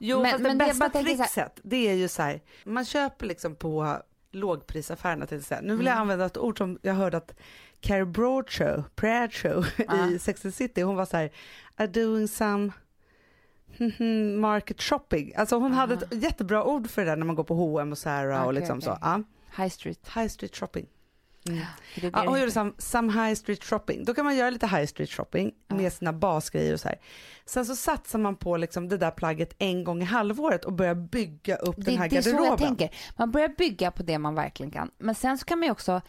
[0.00, 0.90] Jo, Men- fast men det bästa
[1.28, 3.96] så här- det är ju så här, man köper liksom på
[4.30, 5.66] lågprisaffärerna till exempel.
[5.66, 6.02] Nu vill jag Mm.
[6.02, 7.34] använda ett ord som jag hörde att
[7.80, 10.10] Carrie Bradshaw, Bradshaw Ja.
[10.10, 11.30] i Sex and City, hon var så här,
[11.76, 12.72] are doing some
[13.78, 15.32] mhm, market shopping.
[15.36, 17.98] Alltså hon hade ett jättebra ord för det där när man går på H&M och
[17.98, 18.90] Zara och Okej, liksom så.
[18.90, 19.00] okej.
[19.02, 19.22] Ja.
[19.62, 20.08] High Street.
[20.14, 20.86] High street shopping.
[21.48, 21.58] Mm.
[21.94, 22.50] Det det Ja, det hon gjorde heter.
[22.50, 24.04] some, some high street shopping.
[24.04, 25.74] Då kan man göra lite high street shopping Ja.
[25.76, 26.98] med sina basgrejer och så här.
[27.44, 30.94] Sen så satsar man på liksom det där plagget en gång i halvåret och börjar
[30.94, 32.66] bygga upp Det, den här det är så jag garderoben.
[32.76, 32.96] tänker.
[33.16, 34.90] Man börjar bygga på det man verkligen kan.
[34.98, 36.00] Men sen så kan man ju också,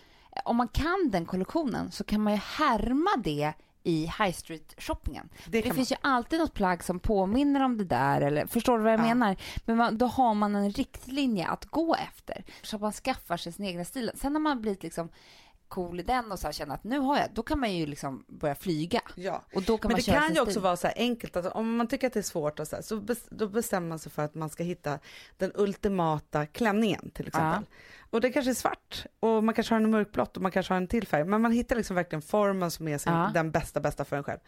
[0.46, 3.54] om man kan den kollektionen så kan man ju härma det
[3.88, 5.30] i high street shoppingen.
[5.46, 5.76] Det Det, kan man.
[5.76, 9.00] finns ju alltid något plagg som påminner om det där, eller förstår du vad jag
[9.00, 9.04] Ja.
[9.04, 9.36] menar?
[9.66, 13.52] Men man, då har man en riktlinje att gå efter, så att man skaffar sig
[13.52, 14.12] sin egna stil.
[14.16, 15.10] Sen har man blivit liksom
[15.68, 17.86] cool i den och så här känna att nu har jag, då kan man ju
[17.86, 19.02] liksom börja flyga.
[19.16, 19.44] Ja.
[19.54, 20.62] Och då kan Men man det köra kan ju också stil.
[20.64, 22.84] vara så här enkelt att om man tycker att det är svårt och så, här,
[22.84, 25.00] så bes- då bestämmer man sig för att man ska hitta
[25.38, 27.64] den ultimata klänningen till exempel.
[28.10, 30.78] Och det kanske är svart och man kanske har en mörkblått och man kanske har
[30.82, 31.24] en till färg.
[31.24, 33.32] Men man hittar liksom verkligen formen som är sin, Ja.
[33.34, 34.40] den bästa, bästa för en själv.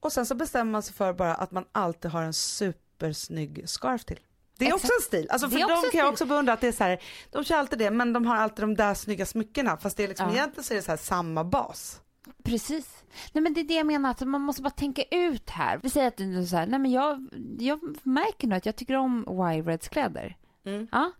[0.00, 4.04] Och sen så bestämmer man sig för bara att man alltid har en supersnygg scarf
[4.04, 4.18] till.
[4.58, 4.84] Det är Exakt.
[4.84, 5.26] också en stil.
[5.30, 6.84] Alltså för Det är de också en kan jag också beundra att det är så
[6.84, 6.98] här,
[7.30, 9.76] de kör alltid det, men de har alltid de där snygga smyckena.
[9.76, 10.34] Fast det är liksom, Ja.
[10.34, 12.00] egentligen så är det så samma bas.
[12.44, 13.04] Precis.
[13.32, 15.80] Nej men det är det jag menar, att man måste bara tänka ut här.
[15.82, 18.96] Vi säger att du så här, nej men jag, jag märker nu att jag tycker
[18.96, 20.36] om Y-Reds kläder.
[20.64, 20.88] Mm.
[20.92, 21.12] Ja.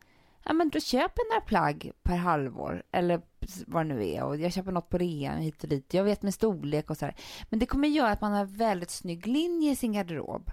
[0.45, 3.21] ja, men då köper jag några plagg per halvår eller
[3.67, 5.95] vad det nu är och jag köper något på rea hit och dit.
[5.95, 7.17] Jag vet med storlek och så här.
[7.51, 10.51] Men det kommer göra att man har väldigt snygg linje i sin garderob.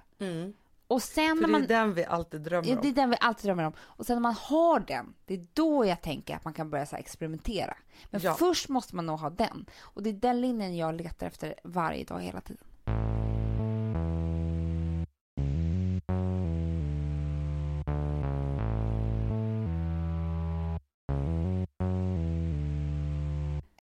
[0.89, 1.63] Och sen För när det man...
[1.63, 2.79] är den vi alltid drömmer om.
[2.81, 3.73] det är den vi alltid drömmer om.
[3.79, 6.85] Och sen när man har den, det är då jag tänker att man kan börja
[6.85, 7.73] så här experimentera.
[8.09, 8.33] Men Ja.
[8.33, 9.65] först måste man nog ha den.
[9.79, 12.65] Och det är den linjen jag letar efter varje dag hela tiden.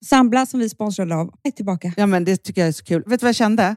[0.04, 1.92] Sambla som vi sponsrade av är tillbaka.
[1.96, 3.02] Ja, men det tycker jag är så kul.
[3.06, 3.76] Vet du vad jag kände?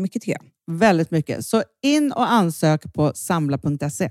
[0.00, 0.76] mycket tycker jag.
[0.78, 1.46] Väldigt mycket.
[1.46, 4.10] Så in och ansök på samla.se.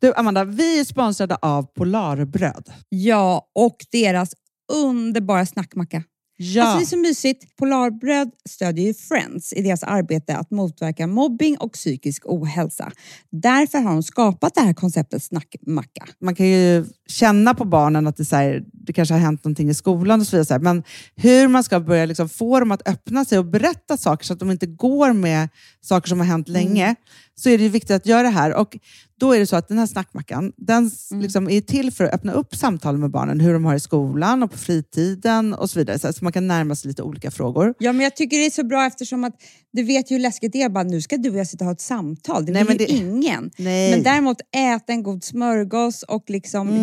[0.00, 2.72] Du Amanda, vi är sponsrade av Polarbröd.
[2.88, 4.34] Ja, och deras
[4.72, 6.02] underbara snackmacka.
[6.36, 6.62] Ja.
[6.62, 7.56] Alltså det är så mysigt.
[7.56, 12.92] Polarbröd stödjer ju Friends i deras arbete att motverka mobbing och psykisk ohälsa.
[13.30, 16.06] Därför har de skapat det här konceptet snackmacka.
[16.20, 19.70] man kan ju känna på barnen att det, så här, det kanske har hänt någonting
[19.70, 20.58] i skolan och så vidare.
[20.58, 20.82] Men
[21.16, 24.38] hur man ska börja liksom få dem att öppna sig och berätta saker så att
[24.38, 25.48] de inte går med
[25.80, 26.94] saker som har hänt länge,
[27.34, 28.54] så är det viktigt att göra det här.
[28.54, 28.76] Och
[29.20, 32.14] då är det så att den här snackmackan, den s- liksom är till för att
[32.14, 35.78] öppna upp samtal med barnen, hur de har i skolan och på fritiden och så
[35.78, 35.98] vidare.
[35.98, 37.74] Så, man kan närma sig lite olika frågor.
[37.78, 39.34] Ja, men jag tycker det är så bra eftersom att
[39.72, 40.68] du vet ju hur läskigt det är.
[40.68, 42.46] Bara, nu ska du och jag sitta och ha ett samtal.
[42.46, 43.50] Det Nej, vill men ju det- ingen.
[43.58, 43.90] Nej.
[43.90, 46.82] Men däremot äta en god smörgås och liksom Mm.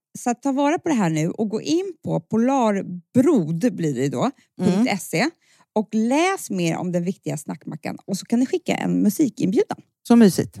[0.19, 4.09] så att ta vara på det här nu och gå in på polarbrod blir det
[4.09, 4.97] då, Mm.
[4.97, 5.29] .se
[5.75, 9.77] och läs mer om den viktiga snackmackan och så kan ni skicka en musikinbjudan.
[10.07, 10.59] Så mysigt.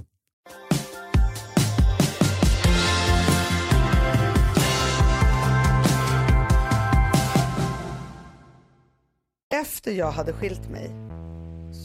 [9.61, 10.89] Efter jag hade skilt mig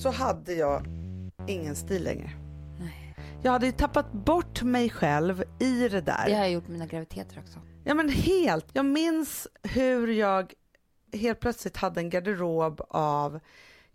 [0.02, 0.87] så hade jag
[1.48, 2.45] ingen stil längre.
[3.42, 6.25] Jag hade ju tappat bort mig själv i det där.
[6.27, 7.61] Det har jag gjort med mina graviditeter också.
[7.85, 8.66] Ja men helt.
[8.72, 10.53] Jag minns hur jag
[11.12, 13.40] helt plötsligt hade en garderob av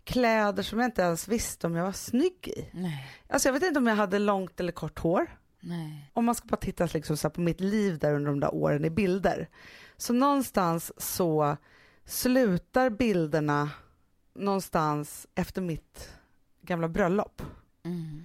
[0.04, 2.68] kläder som jag inte ens visste om jag var snygg i.
[2.72, 5.26] Nej, Alltså jag vet inte om jag hade långt eller kort hår.
[5.60, 6.10] nej.
[6.12, 8.84] Om man ska bara titta liksom så på mitt liv där under de där åren
[8.84, 9.48] i bilder.
[9.96, 11.56] Så någonstans så
[12.04, 13.70] slutar bilderna
[14.34, 16.10] någonstans efter mitt
[16.62, 17.42] gamla bröllop.
[17.84, 18.24] Mm.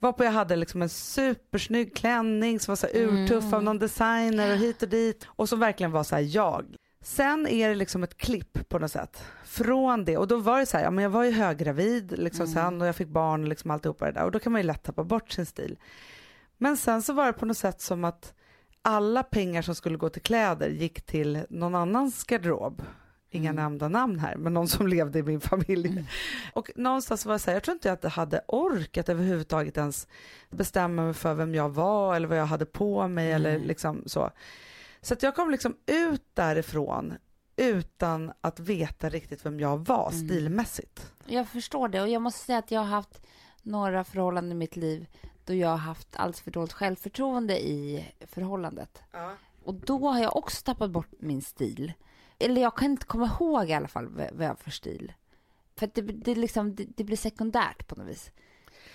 [0.00, 3.16] Varpå jag hade liksom en supersnygg klänning som var så här Mm.
[3.16, 6.76] urtuff av någon designer och hit och dit och som verkligen var så här jag.
[7.02, 10.66] Sen är det liksom ett klipp på något sätt från det och då var det
[10.66, 12.54] så här, ja men jag var ju höggravid liksom Mm.
[12.54, 14.66] sen och jag fick barn och liksom alltihopa det där och då kan man ju
[14.66, 15.78] lätt tappa bort sin stil.
[16.58, 18.34] Men sen så var det på något sätt som att
[18.82, 22.82] alla pengar som skulle gå till kläder gick till någon annans garderob
[23.30, 23.62] inga Mm.
[23.62, 26.04] nämnda namn här, men någon som levde i min familj.
[26.54, 30.08] Och någonstans var jag så här, jag tror inte att jag hade orkat överhuvudtaget ens
[30.50, 33.66] bestämma mig för vem jag var eller vad jag hade på mig eller Mm.
[33.68, 34.30] liksom så.
[35.00, 37.14] Så att jag kom liksom ut därifrån
[37.56, 40.28] utan att veta riktigt vem jag var Mm.
[40.28, 41.12] stilmässigt.
[41.26, 43.22] Jag förstår det och jag måste säga att jag har haft
[43.62, 45.06] några förhållanden i mitt liv
[45.44, 49.02] då jag har haft alldeles för dåligt självförtroende i förhållandet.
[49.64, 51.92] Och då har jag också tappat bort min stil.
[52.38, 55.12] Eller jag kan inte komma ihåg i alla fall vad jag har för stil.
[55.76, 58.30] För det, det, liksom, det, det blir sekundärt på något vis.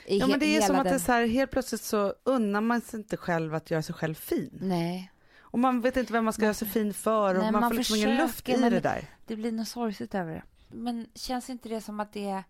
[0.05, 2.13] I Ja men det är som att den- det är så här, helt plötsligt så
[2.23, 4.57] unnar man sig inte själv att göra sig själv fin.
[4.61, 7.61] Nej, Och man vet inte vem man ska göra sig fin för och Nej, man,
[7.61, 9.05] man får liksom ingen luft i det där.
[9.25, 10.43] det blir något sorgligt över det.
[10.77, 12.43] Men känns inte det som att det är,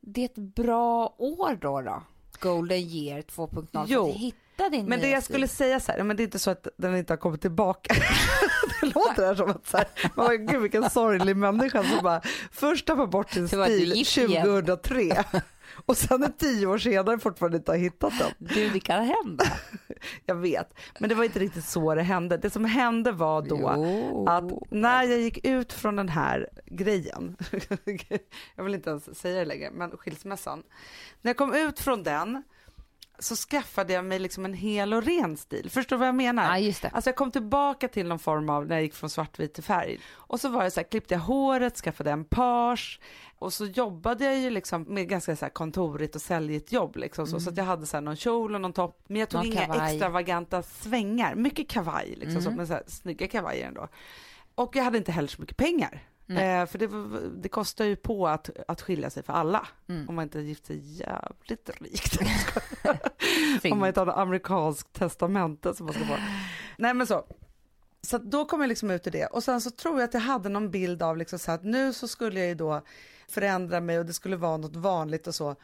[0.00, 1.80] det är ett bra år då?
[1.80, 2.02] då?
[2.40, 4.38] Golden year 2.0 Jo, för att hitta
[4.70, 6.96] din Men det jag skulle säga så här, men det är inte så att den
[6.96, 7.94] inte har kommit tillbaka.
[8.80, 12.20] det låter här som att så här, man bara, gud vilken sorglig människa som bara
[12.52, 14.42] först tappar bort sin stil gick igen.
[14.46, 15.24] 2003
[15.86, 18.30] och sen är tio år senare fortfarande inte har hittat den.
[18.38, 19.44] Du, det kan hända.
[20.26, 22.36] Jag vet, men det var inte riktigt så det hände.
[22.36, 24.26] Det som hände var då Jo.
[24.28, 27.36] att när jag gick ut från den här grejen,
[28.56, 30.62] jag vill inte ens säga det längre, men skilsmässan.
[31.22, 32.42] När jag kom ut från den
[33.18, 35.70] så skaffade jag mig liksom en hel och ren stil.
[35.70, 36.44] Förstår du vad jag menar?
[36.44, 36.88] Ja, just det.
[36.88, 39.98] Alltså jag kom tillbaka till någon form av, när jag gick från svartvit till färg.
[40.12, 43.00] Och så var jag så här, klippte jag håret, skaffade en page
[43.38, 47.26] och så jobbade jag ju liksom med ganska så här kontorigt och säljigt jobb liksom
[47.26, 49.04] så, så att jag hade så här någon kjol och någon topp.
[49.08, 49.92] Men jag tog Någon inga kavaj.
[49.94, 53.88] extravaganta svängar, mycket kavaj liksom så, men så här, snygga kavajer ändå.
[54.54, 56.02] Och jag hade inte heller så mycket pengar.
[56.28, 56.88] Eh, för det,
[57.42, 59.66] det kostar ju på att, att skilja sig för alla.
[59.88, 60.08] Mm.
[60.08, 62.18] Om man inte gift sig jävligt rikt.
[63.72, 66.16] Om man inte har något amerikanskt testamente som man ska få.
[66.78, 67.24] Nej men så.
[68.02, 70.20] Så då kom jag liksom ut i det och sen så tror jag att jag
[70.20, 72.82] hade någon bild av liksom så att nu så skulle jag ju då
[73.28, 75.56] förändra mig och det skulle vara något vanligt och så.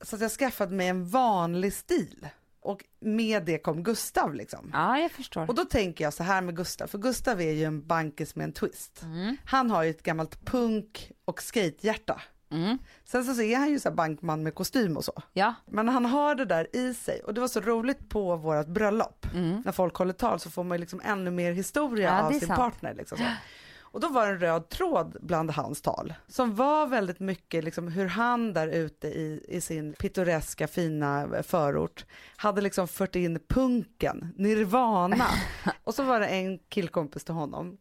[0.00, 2.28] Så att jag skaffade mig en vanlig stil
[2.66, 4.70] och med det kom Gustav liksom.
[4.72, 5.48] Ja, jag förstår.
[5.48, 8.44] Och då tänker jag så här med Gustav, för Gustav är ju en bankis med
[8.44, 9.02] en twist.
[9.02, 9.36] Mm.
[9.44, 12.20] Han har ju ett gammalt punk och skatehjärta.
[12.50, 12.78] Mm.
[13.04, 15.22] Sen så är han ju så bankman med kostym och så.
[15.32, 15.54] Ja.
[15.66, 19.26] Men han har det där i sig och det var så roligt på vårt bröllop.
[19.34, 19.62] Mm.
[19.64, 22.40] När folk håller tal så får man ju liksom ännu mer historia Ja, av sin
[22.40, 22.58] sant.
[22.58, 22.94] partner.
[22.94, 23.24] Liksom så.
[23.96, 27.88] Och då var det en röd tråd bland hans tal som var väldigt mycket liksom
[27.88, 32.04] hur han där ute i, i sin pittoreska fina förort
[32.36, 35.26] hade liksom fört in punken, nirvana.
[35.84, 37.78] och så var det en killkompis till honom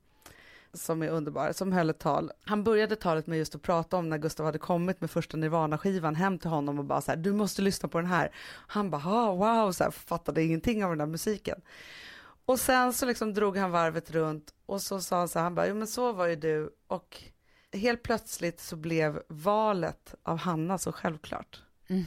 [0.74, 2.32] som är underbar, som höll ett tal.
[2.46, 6.16] Han började talet med just att prata om när Gustav hade kommit med första Nirvana-skivan
[6.16, 8.32] hem till honom och bara så här, du måste lyssna på den här.
[8.68, 11.62] Han bara, ah, wow, så här, fattade ingenting av den där musiken.
[12.46, 15.56] Och sen så liksom drog han varvet runt och så sa han så här, han
[15.56, 17.18] bara, jo men så var ju du och
[17.74, 21.62] helt plötsligt så blev valet av Hanna så självklart.
[21.88, 22.04] Mm.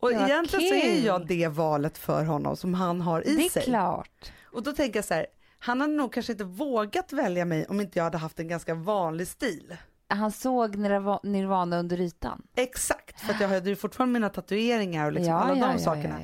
[0.00, 1.04] Och var egentligen så är kul.
[1.04, 3.62] jag det valet för honom som han har i Det är sig.
[3.64, 4.32] klart.
[4.44, 5.26] Och då tänker jag så här,
[5.58, 8.74] han hade nog kanske inte vågat välja mig om inte jag hade haft en ganska
[8.74, 9.76] vanlig stil.
[10.08, 12.42] Han såg Nirva- Nirvana under ytan.
[12.56, 16.20] Exakt, för jag hade ju fortfarande mina tatueringar och liksom alla de sakerna.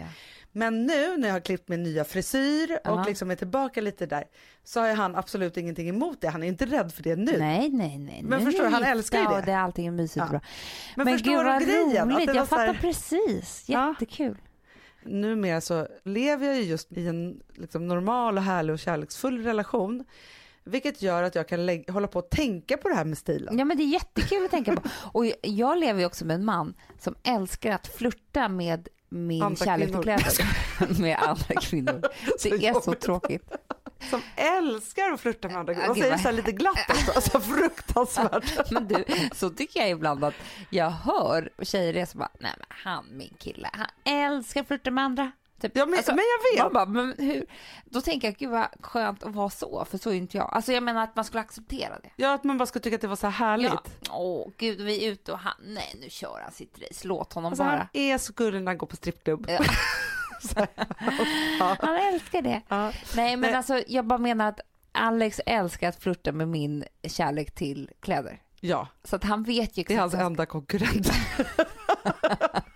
[0.52, 0.58] Ja.
[0.58, 3.04] Men nu när jag har klippt min nya frisyr och Ja.
[3.08, 4.24] liksom är tillbaka lite där
[4.64, 6.28] så har han absolut ingenting emot det.
[6.28, 7.38] Han är inte rädd för det nu.
[7.38, 8.20] Nej, nej, nej.
[8.22, 9.34] Men Nu förstår du, han älskar ju det.
[9.34, 10.26] Och det är allting är mysigt Ja.
[10.30, 10.40] bra.
[10.96, 12.10] Men, Men, förstår gud vad grejen?
[12.12, 12.26] Roligt.
[12.26, 13.64] Jag här- fattar precis.
[13.68, 13.88] Ja.
[13.88, 14.36] Jättekul.
[15.04, 20.04] Numera så lever jag ju just i en liksom normal och härlig och kärleksfull relation.
[20.64, 23.58] Vilket gör att jag kan lä- hålla på och tänka på det här med stilen.
[23.58, 24.82] Ja men det är jättekul att tänka på.
[25.18, 29.64] Och jag lever ju också med en man som älskar att flirta med min Andra
[29.64, 30.18] kärlek till kvinnor.
[30.18, 31.00] kläder.
[31.02, 32.02] med andra kvinnor.
[32.38, 33.52] Så Det är så tråkigt.
[34.10, 35.94] Som älskar att flirta med andra kvinnor.
[35.94, 37.12] Gud, säger så här lite glatt också.
[37.14, 38.70] Alltså fruktansvärt.
[38.70, 40.34] Men du, så tycker jag ibland att
[40.70, 45.04] jag hör tjejer som bara, nej men han min kille, han älskar att flirta med
[45.04, 45.32] andra.
[45.62, 45.76] Typ.
[45.76, 46.24] Ja, men, Alltså, men
[46.56, 46.72] jag vet.
[46.72, 47.46] Bara, men hur?
[47.84, 50.50] Då tänker jag, gud vad skönt att vara så, för så är inte jag.
[50.52, 52.10] Alltså jag menar att man skulle acceptera det.
[52.16, 53.72] Ja, att man bara skulle tycka att det var så här härligt.
[53.72, 53.82] Ja.
[54.10, 57.52] Åh gud, vi är ute och han, nej nu kör han sitt race, låt honom
[57.52, 57.88] Alltså, han bara.
[57.92, 59.46] är så gullig när han går på strippklubb.
[59.48, 59.64] Ja.
[61.80, 62.62] Han älskar det.
[62.68, 62.92] Ja.
[63.16, 64.60] Nej men alltså jag bara menar att
[64.92, 68.40] Alex älskar att flirta med min kärlek till kläder.
[68.60, 71.06] ja, Så att han vet ju det är hans enda konkurrent.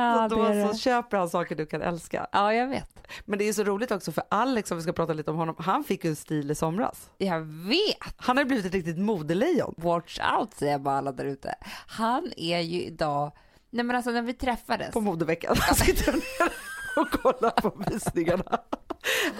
[0.00, 2.26] Ja, så det då så köper han saker du kan älska.
[2.32, 3.06] ja, jag vet.
[3.24, 5.54] Men det är så roligt också för Alex, om vi ska prata lite om honom,
[5.58, 7.10] han fick ju en stil i somras.
[7.18, 8.14] Jag vet.
[8.16, 9.74] Han har blivit ett riktigt modelejon.
[9.76, 11.54] Watch out säger jag bara alla där ute.
[11.86, 13.32] Han är ju idag,
[13.70, 14.90] nej men alltså när vi träffades.
[14.92, 15.56] På modeveckan.
[15.58, 16.52] Han sitter ner
[16.96, 18.60] och kollar på visningarna.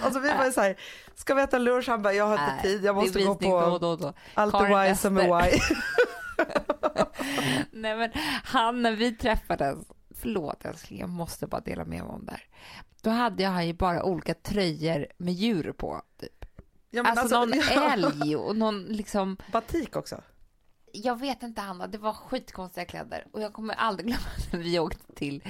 [0.03, 0.75] Alltså vi var ju såhär,
[1.15, 1.87] ska vi äta lunch?
[1.89, 4.13] Han bara, jag har inte tid, jag måste gå då på då och då.
[4.33, 5.75] allt är wise som är wise.
[7.71, 8.11] Nej men
[8.43, 9.77] han när vi träffades,
[10.21, 12.43] förlåt älskling, jag måste bara dela med mig om det här.
[13.01, 16.01] Då hade jag ju bara olika tröjor med djur på.
[16.17, 16.45] Typ.
[16.89, 17.93] Ja, men alltså, någon ja.
[17.93, 20.21] älg och någon liksom, Batik också.
[20.93, 24.79] jag vet inte Hanna, det var skitkonstiga kläder och jag kommer aldrig glömma när vi
[24.79, 25.43] åkte till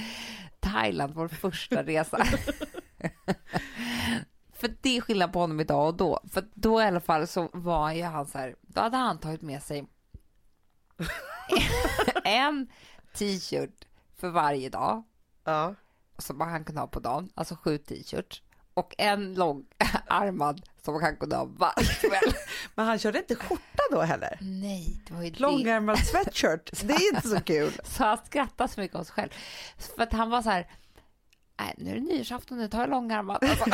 [0.60, 2.26] Thailand, vår första resa.
[4.54, 6.20] För det är skillnad på honom idag och då.
[6.32, 9.42] För då i alla fall så var ju han så här, då hade han tagit
[9.42, 9.88] med sig
[12.24, 12.68] en
[13.14, 13.86] t-shirt
[14.22, 15.04] för varje dag
[15.44, 15.76] Ja.
[16.18, 18.42] som han kunde ha på dagen, alltså sju t-shirts
[18.74, 19.66] och en lång
[20.08, 22.34] armad som han kunde ha varje kväll.
[22.76, 24.38] Men han körde inte skjorta då heller?
[24.42, 25.40] Nej, det var ju det.
[25.40, 27.72] Långärmad sweatshirt, det är inte så kul.
[27.84, 29.30] Så han skrattade så mycket åt sig själv.
[29.96, 30.68] För att han var så här,
[31.60, 33.44] nej nu är det nyårsafton, nu tar jag långärmat.
[33.44, 33.66] Alltså.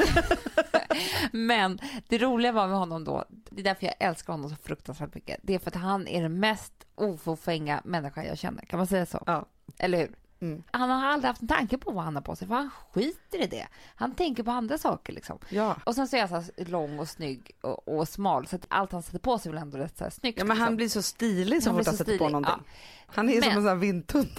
[1.31, 5.15] Men det roliga var med honom då, det är därför jag älskar honom så fruktansvärt
[5.15, 8.65] mycket, det är för att han är den mest ofåfänga människa jag känner.
[8.65, 9.23] Kan man säga så?
[9.25, 9.45] Ja.
[9.77, 10.15] Eller hur?
[10.41, 10.63] Mm.
[10.71, 13.41] Han har aldrig haft en tanke på vad han har på sig, för han skiter
[13.43, 13.67] i det.
[13.95, 15.39] Han tänker på andra saker liksom.
[15.49, 15.75] Ja.
[15.83, 18.91] Och sen så är han så lång och snygg och, och smal, så att allt
[18.91, 20.39] han sätter på sig väl ändå rätt så här snyggt.
[20.39, 20.75] ja, men han liksom.
[20.75, 22.53] blir så stilig så blir fort han sätter på någonting.
[22.67, 22.73] ja.
[23.15, 24.27] Han är som Men- en sån här vindtunna.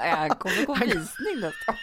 [0.00, 1.74] Han kommer gå visning nästa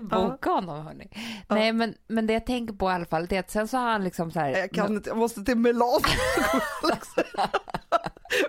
[0.00, 1.08] Boka honom hörni.
[1.48, 3.76] Nej men, men det jag tänker på i alla fall det är att sen så
[3.76, 4.48] har han liksom så här.
[4.50, 6.00] Jag kan inte, jag måste till Milano.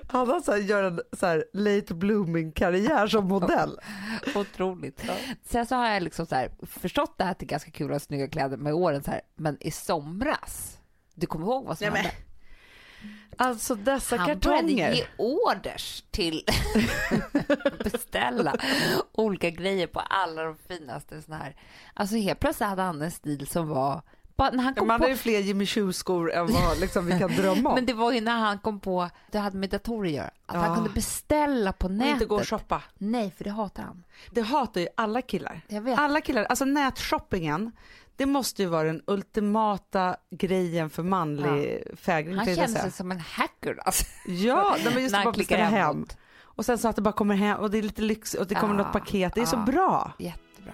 [0.08, 3.80] Han har så här, gör en så här late blooming karriär som modell.
[4.36, 5.04] Otroligt.
[5.46, 7.88] Sen så har jag liksom så här, förstått det här att det är ganska kul
[7.88, 10.78] att ha snygga kläder med åren så här, men i somras,
[11.16, 12.16] du kommer ihåg vad som Nej, men hände?
[13.38, 14.94] Alltså dessa Han började kartonger.
[14.94, 16.44] ge orders till
[17.84, 18.56] beställa
[19.12, 21.56] olika grejer på alla de finaste såna här.
[21.94, 24.02] Alltså helt plötsligt hade han en stil som var
[24.38, 27.20] när han Ja, kom Man på hade ju fler Jimmy Choo-skor än vad liksom, vi
[27.20, 27.76] kan drömma om.
[27.76, 30.56] Men det var ju när han kom på, det hade med datorer att göra, att
[30.56, 30.60] Ja.
[30.60, 32.14] han kunde beställa på Och nätet.
[32.14, 32.82] inte gå och shoppa.
[32.98, 34.04] Nej, för det hatar han.
[34.32, 35.62] Det hatar ju alla killar.
[35.98, 37.72] Alla killar, alltså nätshoppingen,
[38.16, 42.36] det måste ju vara den ultimata grejen för manlig fägring.
[42.36, 44.06] Han känner sig som en hacker alltså.
[44.28, 46.06] Ja, men just han bara beställa hem.
[46.44, 48.56] Och sen så att det bara kommer hem och det är lite lyx och det
[48.56, 49.36] kommer Ja, något paket.
[49.36, 49.72] Det är så ja.
[49.72, 50.12] bra.
[50.20, 50.74] Jättebra.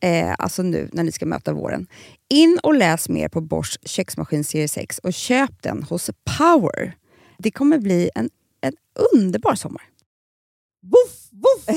[0.00, 1.86] eh, alltså nu när ni ska möta våren,
[2.28, 6.96] in och läs mer på Bosch köksmaskin serie 6 och köp den hos Power.
[7.38, 8.30] Det kommer bli en,
[8.60, 8.72] en
[9.14, 9.82] underbar sommar.
[10.82, 11.76] Woof, woof,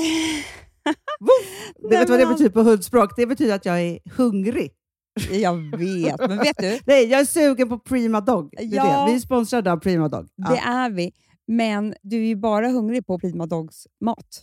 [1.20, 1.72] woof.
[1.90, 3.12] Det vet vad det betyder på hundspråk?
[3.16, 4.72] Det betyder att jag är hungrig.
[5.30, 6.78] Jag vet, men vet du?
[6.86, 8.54] Nej, jag är sugen på Prima Dog.
[8.58, 8.84] Ja.
[8.84, 9.12] det.
[9.12, 10.28] Vi är sponsrade av Prima Dog.
[10.34, 10.50] Ja.
[10.50, 11.12] Det är vi.
[11.46, 14.42] Men du är ju bara hungrig på Prima Dogs mat.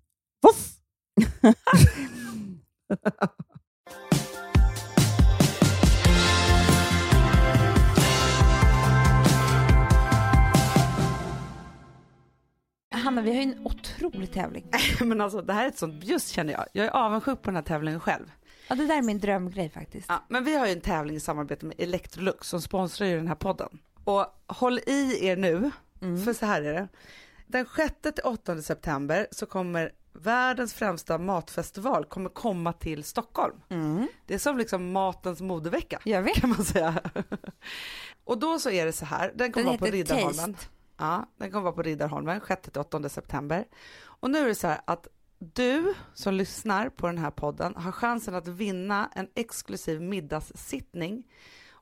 [12.91, 14.71] Hanna, vi har ju en otrolig tävling.
[14.99, 16.65] Men alltså det här är ett sånt bjuss känner jag.
[16.73, 18.31] Jag är avundsjuk på den här tävlingen själv.
[18.67, 20.05] Ja, det där är min drömgrej faktiskt.
[20.09, 23.27] Ja, men vi har ju en tävling i samarbete med Electrolux som sponsrar ju den
[23.27, 23.79] här podden.
[24.03, 25.71] Och håll i er nu,
[26.25, 26.87] för så här är det.
[27.47, 29.91] Den 6-8 september så kommer
[30.23, 33.55] världens främsta matfestival kommer komma till Stockholm.
[33.69, 34.07] Mm.
[34.25, 35.99] Det är som liksom matens modevecka
[36.35, 37.01] kan man säga.
[38.23, 40.53] Och då så är det så här, den kommer Den vara på Riddarholmen.
[40.53, 40.69] Taste.
[40.97, 43.65] Ja, den kommer vara på Riddarholmen 6-8 september.
[44.03, 45.07] Och nu är det så här att
[45.39, 51.23] du som lyssnar på den här podden har chansen att vinna en exklusiv middagssittning.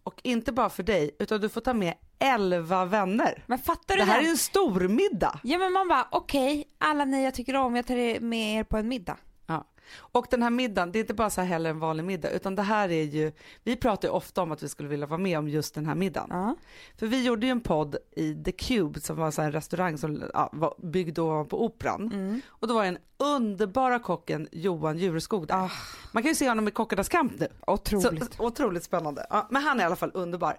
[0.03, 3.43] Och inte bara för dig, utan du får ta med 11 vänner.
[3.47, 4.25] Men fattar du Det här är det?
[4.25, 5.39] ju en stor middag.
[5.43, 8.77] Ja, men man bara okej, alla ni jag tycker om, jag tar med er på
[8.77, 9.17] en middag.
[9.49, 9.65] Ja.
[9.97, 12.55] Och den här middagen, det är inte bara så här heller en vanlig middag, utan
[12.55, 13.31] det här är ju,
[13.63, 15.95] vi pratar ju ofta om att vi skulle vilja vara med om just den här
[15.95, 16.27] middagen.
[16.29, 16.55] Ja.
[16.97, 20.23] För vi gjorde ju en podd i The Cube som var så en restaurang som
[20.33, 22.01] ja, var byggd ovanpå Operan.
[22.13, 22.41] Mm.
[22.49, 25.55] Och då var den underbara kocken Johan Jureskog där.
[25.55, 25.71] Ah,
[26.11, 27.47] Man kan ju se honom i Kockarnas kamp nu.
[27.67, 28.33] otroligt.
[28.33, 29.25] Så, otroligt spännande.
[29.29, 30.57] Ja, men han är i alla fall underbar.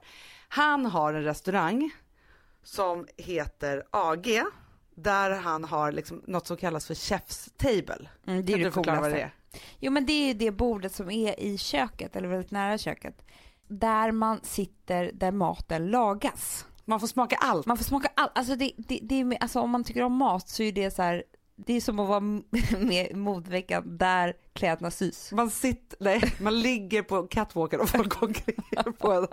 [0.49, 1.91] Han har en restaurang
[2.63, 4.43] som heter AG
[5.03, 8.09] där han har liksom något som kallas för Chef's Table.
[8.27, 9.35] Mm, det är Kan det du förklara vad det är?
[9.79, 13.23] Jo men det är ju det bordet som är i köket, eller väldigt nära köket.
[13.69, 16.67] Där man sitter där maten lagas.
[16.85, 17.67] Man får smaka allt.
[17.67, 18.33] Man får smaka allt.
[18.35, 21.03] Alltså, det, det, det är, alltså om man tycker om mat så är det så
[21.03, 21.25] här,
[21.67, 22.21] det är som att vara
[22.81, 25.33] med i modeveckan där kläderna sys.
[25.33, 29.27] Man sitter, nej, man ligger på catwalken och folk går på en.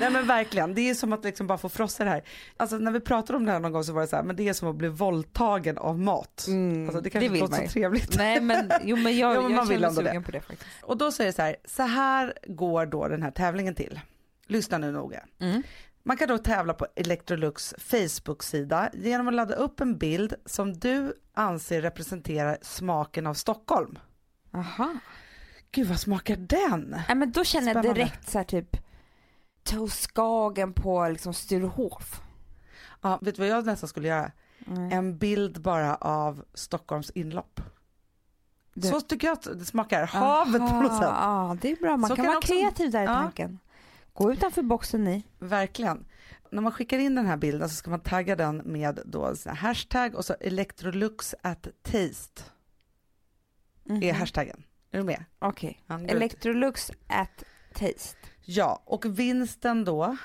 [0.00, 2.22] Nej men verkligen, det är som att liksom bara få frossa det här.
[2.56, 4.36] Alltså när vi pratade om det här någon gång så var det så här, men
[4.36, 6.46] det är som att bli våldtagen av mat.
[6.86, 8.16] Alltså det kanske inte låter så trevligt.
[8.16, 10.08] Nej men, jo men jag, Jo, men man jag vill ändå det.
[10.08, 10.70] sugen på det faktiskt.
[10.82, 14.00] Och då säger det så här, så här går då den här tävlingen till.
[14.46, 15.24] Lyssna nu noga.
[15.40, 15.62] Mm.
[16.02, 21.14] Man kan då tävla på Electrolux Facebook-sida genom att ladda upp en bild som du
[21.34, 23.98] anser representerar smaken av Stockholm.
[24.54, 24.98] Aha.
[25.70, 26.96] Gud vad smakar den?
[27.08, 28.00] Nej men då känner jag Spännande.
[28.00, 28.76] direkt så här typ
[29.62, 32.20] Toastskagen på liksom Sturehof.
[33.02, 34.32] Ja, vet du vad jag nästan skulle göra?
[34.92, 37.60] En bild bara av Stockholms inlopp.
[38.74, 40.06] Det- Så tycker jag att det smakar.
[40.06, 41.02] Havet på något sätt.
[41.10, 41.96] Ja, det är bra.
[41.96, 43.14] Man kan kan vara också- kreativ där i Ja.
[43.14, 43.58] tanken.
[44.18, 45.22] Gå utanför boxen ni.
[45.38, 46.04] Verkligen.
[46.50, 49.56] När man skickar in den här bilden så ska man tagga den med då en
[49.56, 52.42] hashtag och så Electrolux at taste
[53.84, 54.02] Mhm.
[54.02, 54.62] är hashtaggen.
[54.90, 55.24] Är du med?
[55.38, 55.84] Okej.
[55.88, 56.10] Good.
[56.10, 57.44] Electrolux at
[57.74, 58.16] taste.
[58.44, 60.16] Ja, och vinsten då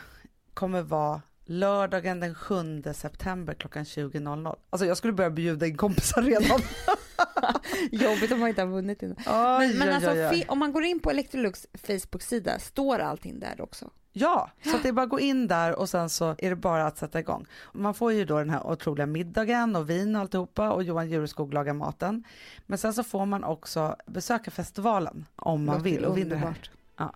[0.54, 4.56] kommer vara lördagen den 7 september klockan 20.00.
[4.70, 6.60] Alltså jag skulle börja bjuda in kompisar redan.
[7.92, 9.16] Jobbigt om man inte har vunnit innan.
[9.18, 10.18] Oj, Men, men oj, alltså, oj.
[10.18, 13.90] fe- om man går in på Electrolux Facebook-sida, står allting där också?
[14.16, 16.56] Ja, så att det är bara att gå in där och sen så är det
[16.56, 17.46] bara att sätta igång.
[17.72, 21.54] Man får ju då den här otroliga middagen och vin och alltihopa och Johan Jureskog
[21.54, 22.24] lagar maten.
[22.66, 26.56] Men sen så får man också besöka festivalen om man vill och vinner här.
[26.98, 27.14] Ja.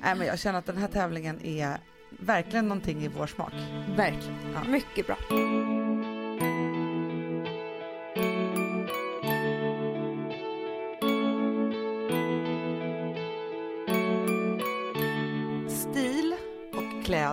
[0.00, 1.76] Nej, men jag känner att den här tävlingen är
[2.20, 3.52] verkligen någonting i vår smak.
[3.96, 4.36] Verkligen.
[4.54, 4.64] Ja.
[4.70, 5.16] Mycket bra.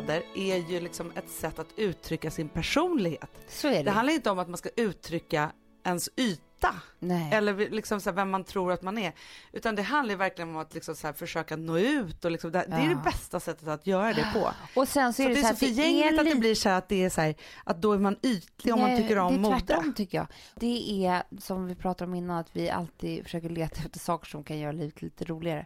[0.02, 3.32] Kläder är ju liksom ett sätt att uttrycka sin personlighet.
[3.48, 5.52] Så är Det handlar inte om att man ska uttrycka
[5.84, 6.76] ens yta.
[7.00, 7.34] Nej.
[7.34, 9.14] Eller liksom så vem man tror att man är.
[9.52, 12.76] Utan det handlar verkligen om att liksom så försöka nå ut och liksom, det, det
[12.76, 13.02] är det Ja.
[13.04, 14.52] bästa sättet att göra det på.
[14.80, 16.56] Och sen så, Så är det, det så så att det förgängligt att det blir
[16.56, 19.18] så att det är så här, att då är man ytlig om man Nej, tycker
[19.18, 19.60] om det är mode.
[19.60, 20.28] tvärtom tycker jag.
[20.56, 24.44] Det är som vi pratade om innan, att vi alltid försöker leta efter saker som
[24.44, 25.66] kan göra livet lite roligare.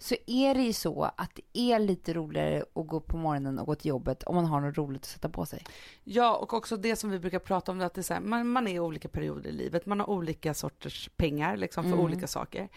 [0.00, 3.58] Så är det ju så att det är lite roligare att gå upp på morgonen
[3.58, 5.64] och gå till jobbet om man har något roligt att sätta på sig.
[6.04, 8.68] Ja, och också det som vi brukar prata om, att det är här, man, man
[8.68, 12.00] är i olika perioder i livet, man har olika sorters pengar liksom, för Mm.
[12.04, 12.68] olika saker.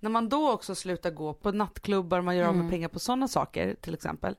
[0.00, 2.70] När man då också slutar gå på nattklubbar, man gör av med Mm.
[2.70, 4.36] pengar på sådana saker till exempel,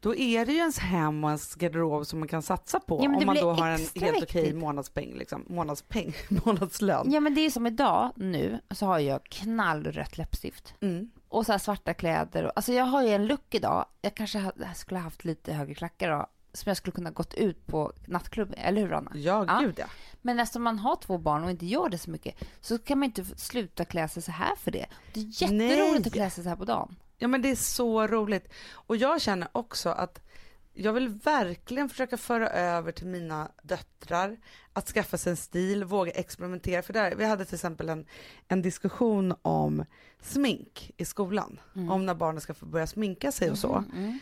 [0.00, 3.16] då är det ju ens hem och ens garderob som man kan satsa på Ja,
[3.16, 3.92] om man då har en helt
[4.22, 4.54] okej viktigt.
[4.56, 5.44] månadspeng, liksom.
[5.48, 6.14] månadspeng,
[6.44, 7.12] månadslön.
[7.12, 10.74] Ja men det är som idag, nu, så har jag knallrött läppstift.
[10.80, 11.10] Mm.
[11.32, 12.44] Och så svarta kläder.
[12.44, 13.86] och- Alltså jag har ju en look idag.
[14.02, 16.26] Jag kanske ha- skulle ha haft lite högre klackar då.
[16.52, 19.12] Som jag skulle kunna gått ut på nattklubb, eller hur Anna?
[19.14, 19.58] Ja, Ja.
[19.60, 19.86] gud ja.
[20.22, 23.04] Men eftersom man har två barn och inte gör det så mycket så kan man
[23.06, 24.86] inte sluta klä sig så här för det.
[25.14, 26.06] Det är jätteroligt Nej.
[26.06, 26.96] att klä sig så här på dagen.
[27.18, 28.52] Ja men det är så roligt.
[28.72, 30.20] Och jag känner också att
[30.74, 34.36] jag vill verkligen försöka föra över till mina döttrar
[34.72, 36.82] att skaffa sig en stil, våga experimentera.
[36.82, 38.06] För där, vi hade till exempel en,
[38.48, 39.84] en diskussion om
[40.20, 41.60] smink i skolan.
[41.90, 43.84] Om när barnen ska få börja sminka sig och så.
[43.92, 44.18] Mm.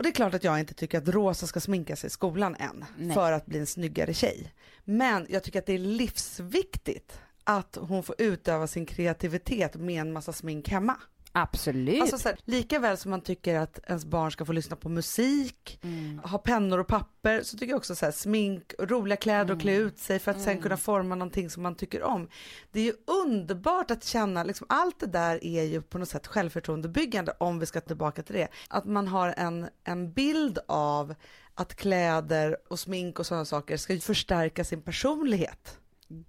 [0.00, 2.54] Och det är klart att jag inte tycker att Rosa ska sminka sig i skolan
[2.54, 3.14] än Nej.
[3.14, 4.52] för att bli en snyggare tjej.
[4.84, 10.12] Men jag tycker att det är livsviktigt att hon får utöva sin kreativitet med en
[10.12, 10.96] massa smink hemma.
[11.32, 12.00] Absolut.
[12.02, 14.88] Alltså så här, lika väl som man tycker att ens barn ska få lyssna på
[14.88, 16.18] musik, Mm.
[16.18, 19.72] ha pennor och papper, så tycker jag också så här, smink, roliga kläder och klä
[19.72, 19.86] Mm.
[19.86, 22.28] ut sig för att sen kunna forma någonting som man tycker om.
[22.72, 22.92] Det är ju
[23.24, 27.66] underbart att känna, liksom, allt det där är ju på något sätt självförtroendebyggande om vi
[27.66, 28.48] ska tillbaka till det.
[28.68, 31.14] Att man har en, en bild av
[31.54, 35.79] att kläder och smink och sådana saker ska ju förstärka sin personlighet.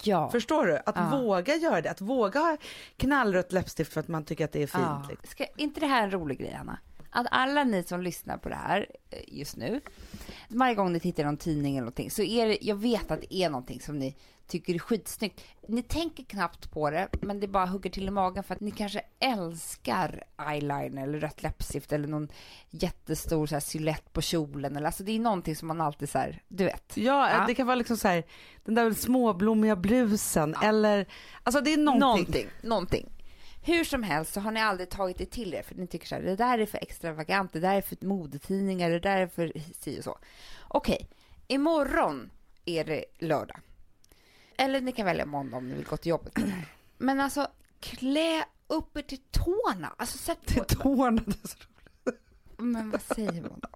[0.03, 0.29] Ja.
[0.32, 0.77] Förstår du?
[0.86, 1.09] Att Ja.
[1.21, 2.57] våga göra det, att våga ha
[2.97, 4.84] knallrött läppstift för att man tycker att det är fint.
[4.84, 5.05] Ja.
[5.09, 5.27] Liksom.
[5.29, 6.79] Ska inte det här en rolig grej, Anna?
[7.09, 9.82] Att alla ni som lyssnar på det här eh, just nu,
[10.47, 13.21] varje gång ni tittar i någon tidning eller någonting, så är det, jag vet att
[13.21, 14.15] det är någonting som ni
[14.51, 15.41] tycker är skitsnyggt.
[15.67, 18.71] Ni tänker knappt på det, men det bara hugger till i magen för att ni
[18.71, 22.27] kanske älskar eyeliner eller rött läppstift eller någon
[22.69, 24.75] jättestor så här silhuett på kjolen.
[24.75, 26.97] Eller, alltså det är någonting som man alltid så här, du vet.
[26.97, 27.43] Ja, Ja.
[27.47, 28.23] det kan vara liksom så här,
[28.65, 31.05] den där småblommiga blusen eller,
[31.43, 31.99] alltså det är någonting.
[31.99, 32.47] Någonting.
[32.61, 33.09] Någonting.
[33.63, 36.15] Hur som helst så har ni aldrig tagit det till er för ni tycker så
[36.15, 39.51] här, det där är för extravagant, det där är för modetidningar, det där är för
[39.79, 40.17] si och så.
[40.67, 41.07] Okej,
[41.47, 42.29] imorgon
[42.65, 43.59] är det lördag.
[44.62, 46.34] Eller ni kan välja måndag om ni vill gå till jobbet.
[46.97, 47.47] Men alltså,
[47.80, 49.93] klä upp er till tårna.
[49.97, 50.66] Alltså sätt Till på...
[50.66, 51.22] tårna.
[51.26, 52.20] det är så roligt.
[52.57, 53.70] Men vad säger man då?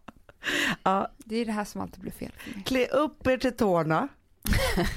[0.84, 2.32] Ja, Det är det här som alltid blir fel
[2.66, 4.08] klä upp er till tårna.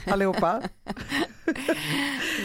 [0.07, 0.63] Allihopa.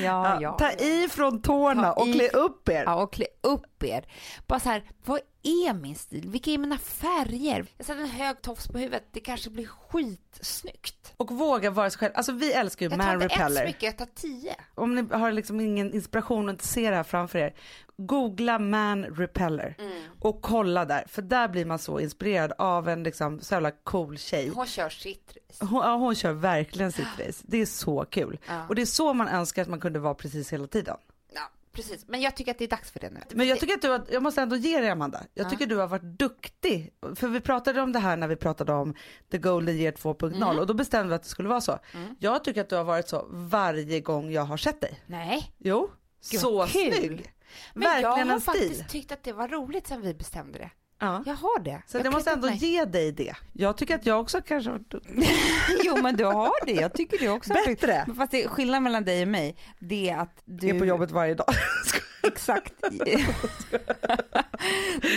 [0.03, 2.83] Ja, Ja, ta i från tårna Ta och i- klä upp er.
[2.83, 4.05] Ja, och klä upp er.
[4.47, 6.29] Bara så här, vad är min stil?
[6.29, 7.65] Vilka är mina färger?
[7.77, 11.13] Jag sätter en hög tofs på huvudet, det kanske blir skitsnyggt.
[11.17, 12.11] Och våga vara sig själv.
[12.15, 13.63] Alltså vi älskar ju Jag Man tar inte ett Repeller.
[13.63, 14.55] smycke, jag tar tio.
[14.75, 17.53] Om ni har liksom ingen inspiration och inte ser det här framför er,
[17.97, 20.03] googla Man Repeller Mm.
[20.19, 24.17] och kolla där, för där blir man så inspirerad av en liksom så jävla cool
[24.17, 24.49] tjej.
[24.49, 25.65] Hon kör sitt race.
[25.65, 27.43] Hon, ja, hon kör verkligen sitt race.
[27.47, 28.39] Det är så kul.
[28.47, 28.65] Ja.
[28.69, 30.97] Och det är så man önskar att man kunde vara precis hela tiden.
[31.33, 31.41] Ja,
[31.71, 32.05] precis.
[32.07, 33.19] Men jag tycker att det är dags för det nu.
[33.31, 35.49] Men jag tycker att du har, jag måste ändå ge dig Amanda, jag Ja.
[35.49, 36.93] tycker du har varit duktig.
[37.15, 38.95] För vi pratade om det här när vi pratade om
[39.31, 40.59] the golden year 2.0 Mm.
[40.59, 41.79] och då bestämde vi att det skulle vara så.
[42.19, 44.99] Jag tycker att du har varit så varje gång jag har sett dig.
[45.05, 45.89] Nej, Jo,
[46.31, 46.93] Gud, så kul.
[46.93, 47.33] snygg.
[47.73, 48.53] men jag Verkligen har en stil.
[48.53, 50.69] faktiskt tyckt att det var roligt sen vi bestämde det.
[51.03, 51.23] Ja.
[51.25, 51.81] Jag har det.
[51.87, 52.57] Så jag, måste klätt upp ändå mig.
[52.57, 53.35] ge dig det.
[53.53, 54.81] Jag tycker att jag också kanske har.
[55.83, 56.73] Jo, men du har det.
[56.73, 57.53] Jag tycker det också.
[57.53, 58.05] Bättre.
[58.17, 60.69] Fast det, skillnaden mellan dig och mig, det är att du...
[60.69, 61.47] är på jobbet varje dag.
[62.23, 62.73] Exakt.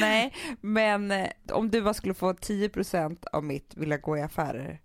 [0.01, 4.81] Nej, men eh, om du bara skulle få 10% av mitt vilja gå i affärer.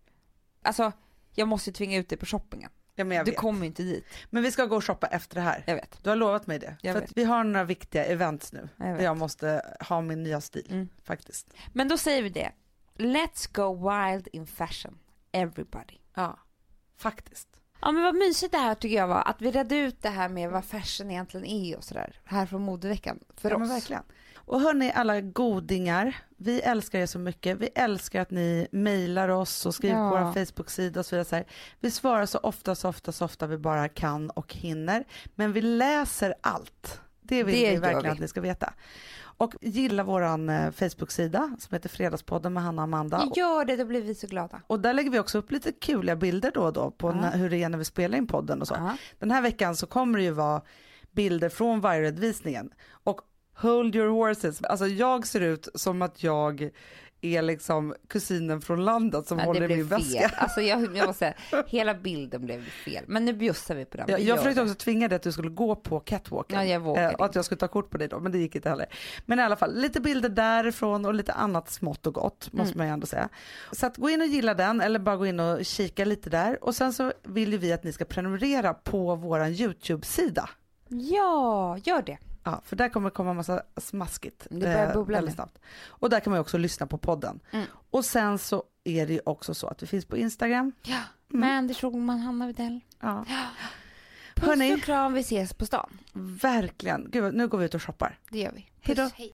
[0.64, 0.91] Alltså,
[1.34, 2.70] jag måste ju tvinga ut dig på shoppingen.
[2.96, 3.39] Ja, men, jag Du vet.
[3.39, 4.06] kommer inte dit.
[4.30, 5.64] men vi ska gå och shoppa efter det här.
[5.68, 6.04] Jag vet.
[6.04, 6.78] Du har lovat mig det.
[6.82, 8.70] Jag för vi har några viktiga events nu.
[8.78, 10.89] Jag där jag måste ha min nya stil Mm.
[11.04, 11.54] faktiskt.
[11.74, 12.52] Men då säger vi det.
[12.98, 14.98] Let's go wild in fashion.
[15.32, 15.98] Everybody.
[16.16, 16.39] Ja,
[16.98, 17.48] faktiskt.
[17.82, 20.30] Ja men vad mysigt det här tycker jag var, att vi redde ut det här
[20.30, 22.20] med vad fashion egentligen är och sådär.
[22.24, 23.20] Här från modeveckan.
[23.38, 23.60] För ja, oss.
[23.60, 24.04] men verkligen.
[24.46, 27.58] Och hörni alla godingar, vi älskar er så mycket.
[27.58, 30.10] Vi älskar att ni mejlar oss och skriver Ja.
[30.10, 31.26] på vår Facebook-sida och så vidare.
[31.26, 31.46] Så här.
[31.80, 35.04] Vi svarar så ofta, så ofta, så ofta vi bara kan och hinner.
[35.36, 37.02] Men vi läser allt.
[37.22, 38.10] Det vill Det vi verkligen vi.
[38.10, 38.74] att ni ska veta.
[39.22, 43.28] Och gilla våran eh, Facebook-sida som heter Fredagspodden med Hanna och Amanda.
[43.36, 44.62] Gör det, då blir vi så glada.
[44.68, 47.50] och där lägger vi också upp lite kuliga bilder då och då på när, hur
[47.50, 48.74] det är när vi spelar in podden och så.
[48.78, 48.98] Ja.
[49.20, 50.62] Den här veckan så kommer det ju vara
[51.12, 52.70] bilder från vargredovisningen.
[53.04, 53.22] Och
[53.62, 56.70] hold your horses, alltså jag ser ut som att jag
[57.24, 60.20] är liksom kusinen från landet som Men håller min blev väska.
[60.20, 60.30] fel.
[60.38, 63.03] Alltså jag, jag måste säga, hela bilden blev fel.
[63.07, 64.05] Men nu bjussar vi på den.
[64.09, 66.59] Jag, Vi jag försökte också tvinga dig att du skulle gå på catwalken.
[66.59, 68.38] Ja, jag vågar Eh, och att jag skulle ta kort på dig då, men det
[68.38, 68.86] gick inte heller.
[69.26, 72.78] Men i alla fall, lite bilder därifrån och lite annat smått och gott, måste Mm.
[72.78, 73.30] man ju ändå säga.
[73.72, 76.64] Så att gå in och gilla den, eller bara gå in och kika lite där.
[76.64, 80.49] Och sen så vill ju vi att ni ska prenumerera på våran YouTube-sida.
[80.88, 82.18] Ja, gör det.
[82.44, 84.48] Ja, för där kommer det komma massa smaskigt.
[84.50, 85.60] Det börjar eh, bubbla väldigt snabbt.
[85.88, 87.39] Och där kan man ju också lyssna på podden.
[87.52, 87.66] Mm.
[87.89, 90.72] Och sen så är det ju också så att vi finns på Instagram.
[90.84, 90.94] Ja.
[91.30, 91.39] Mm.
[91.39, 92.80] Med Anders Schulman, Hanna Widell.
[93.00, 93.26] Ja.
[94.36, 94.76] Puss Hörni.
[94.76, 96.00] och kram, vi ses på stan.
[96.42, 97.08] Verkligen.
[97.12, 98.20] Gud, nu går vi ut och shoppar.
[98.30, 98.94] Det gör vi.
[98.96, 99.30] Puss, hej.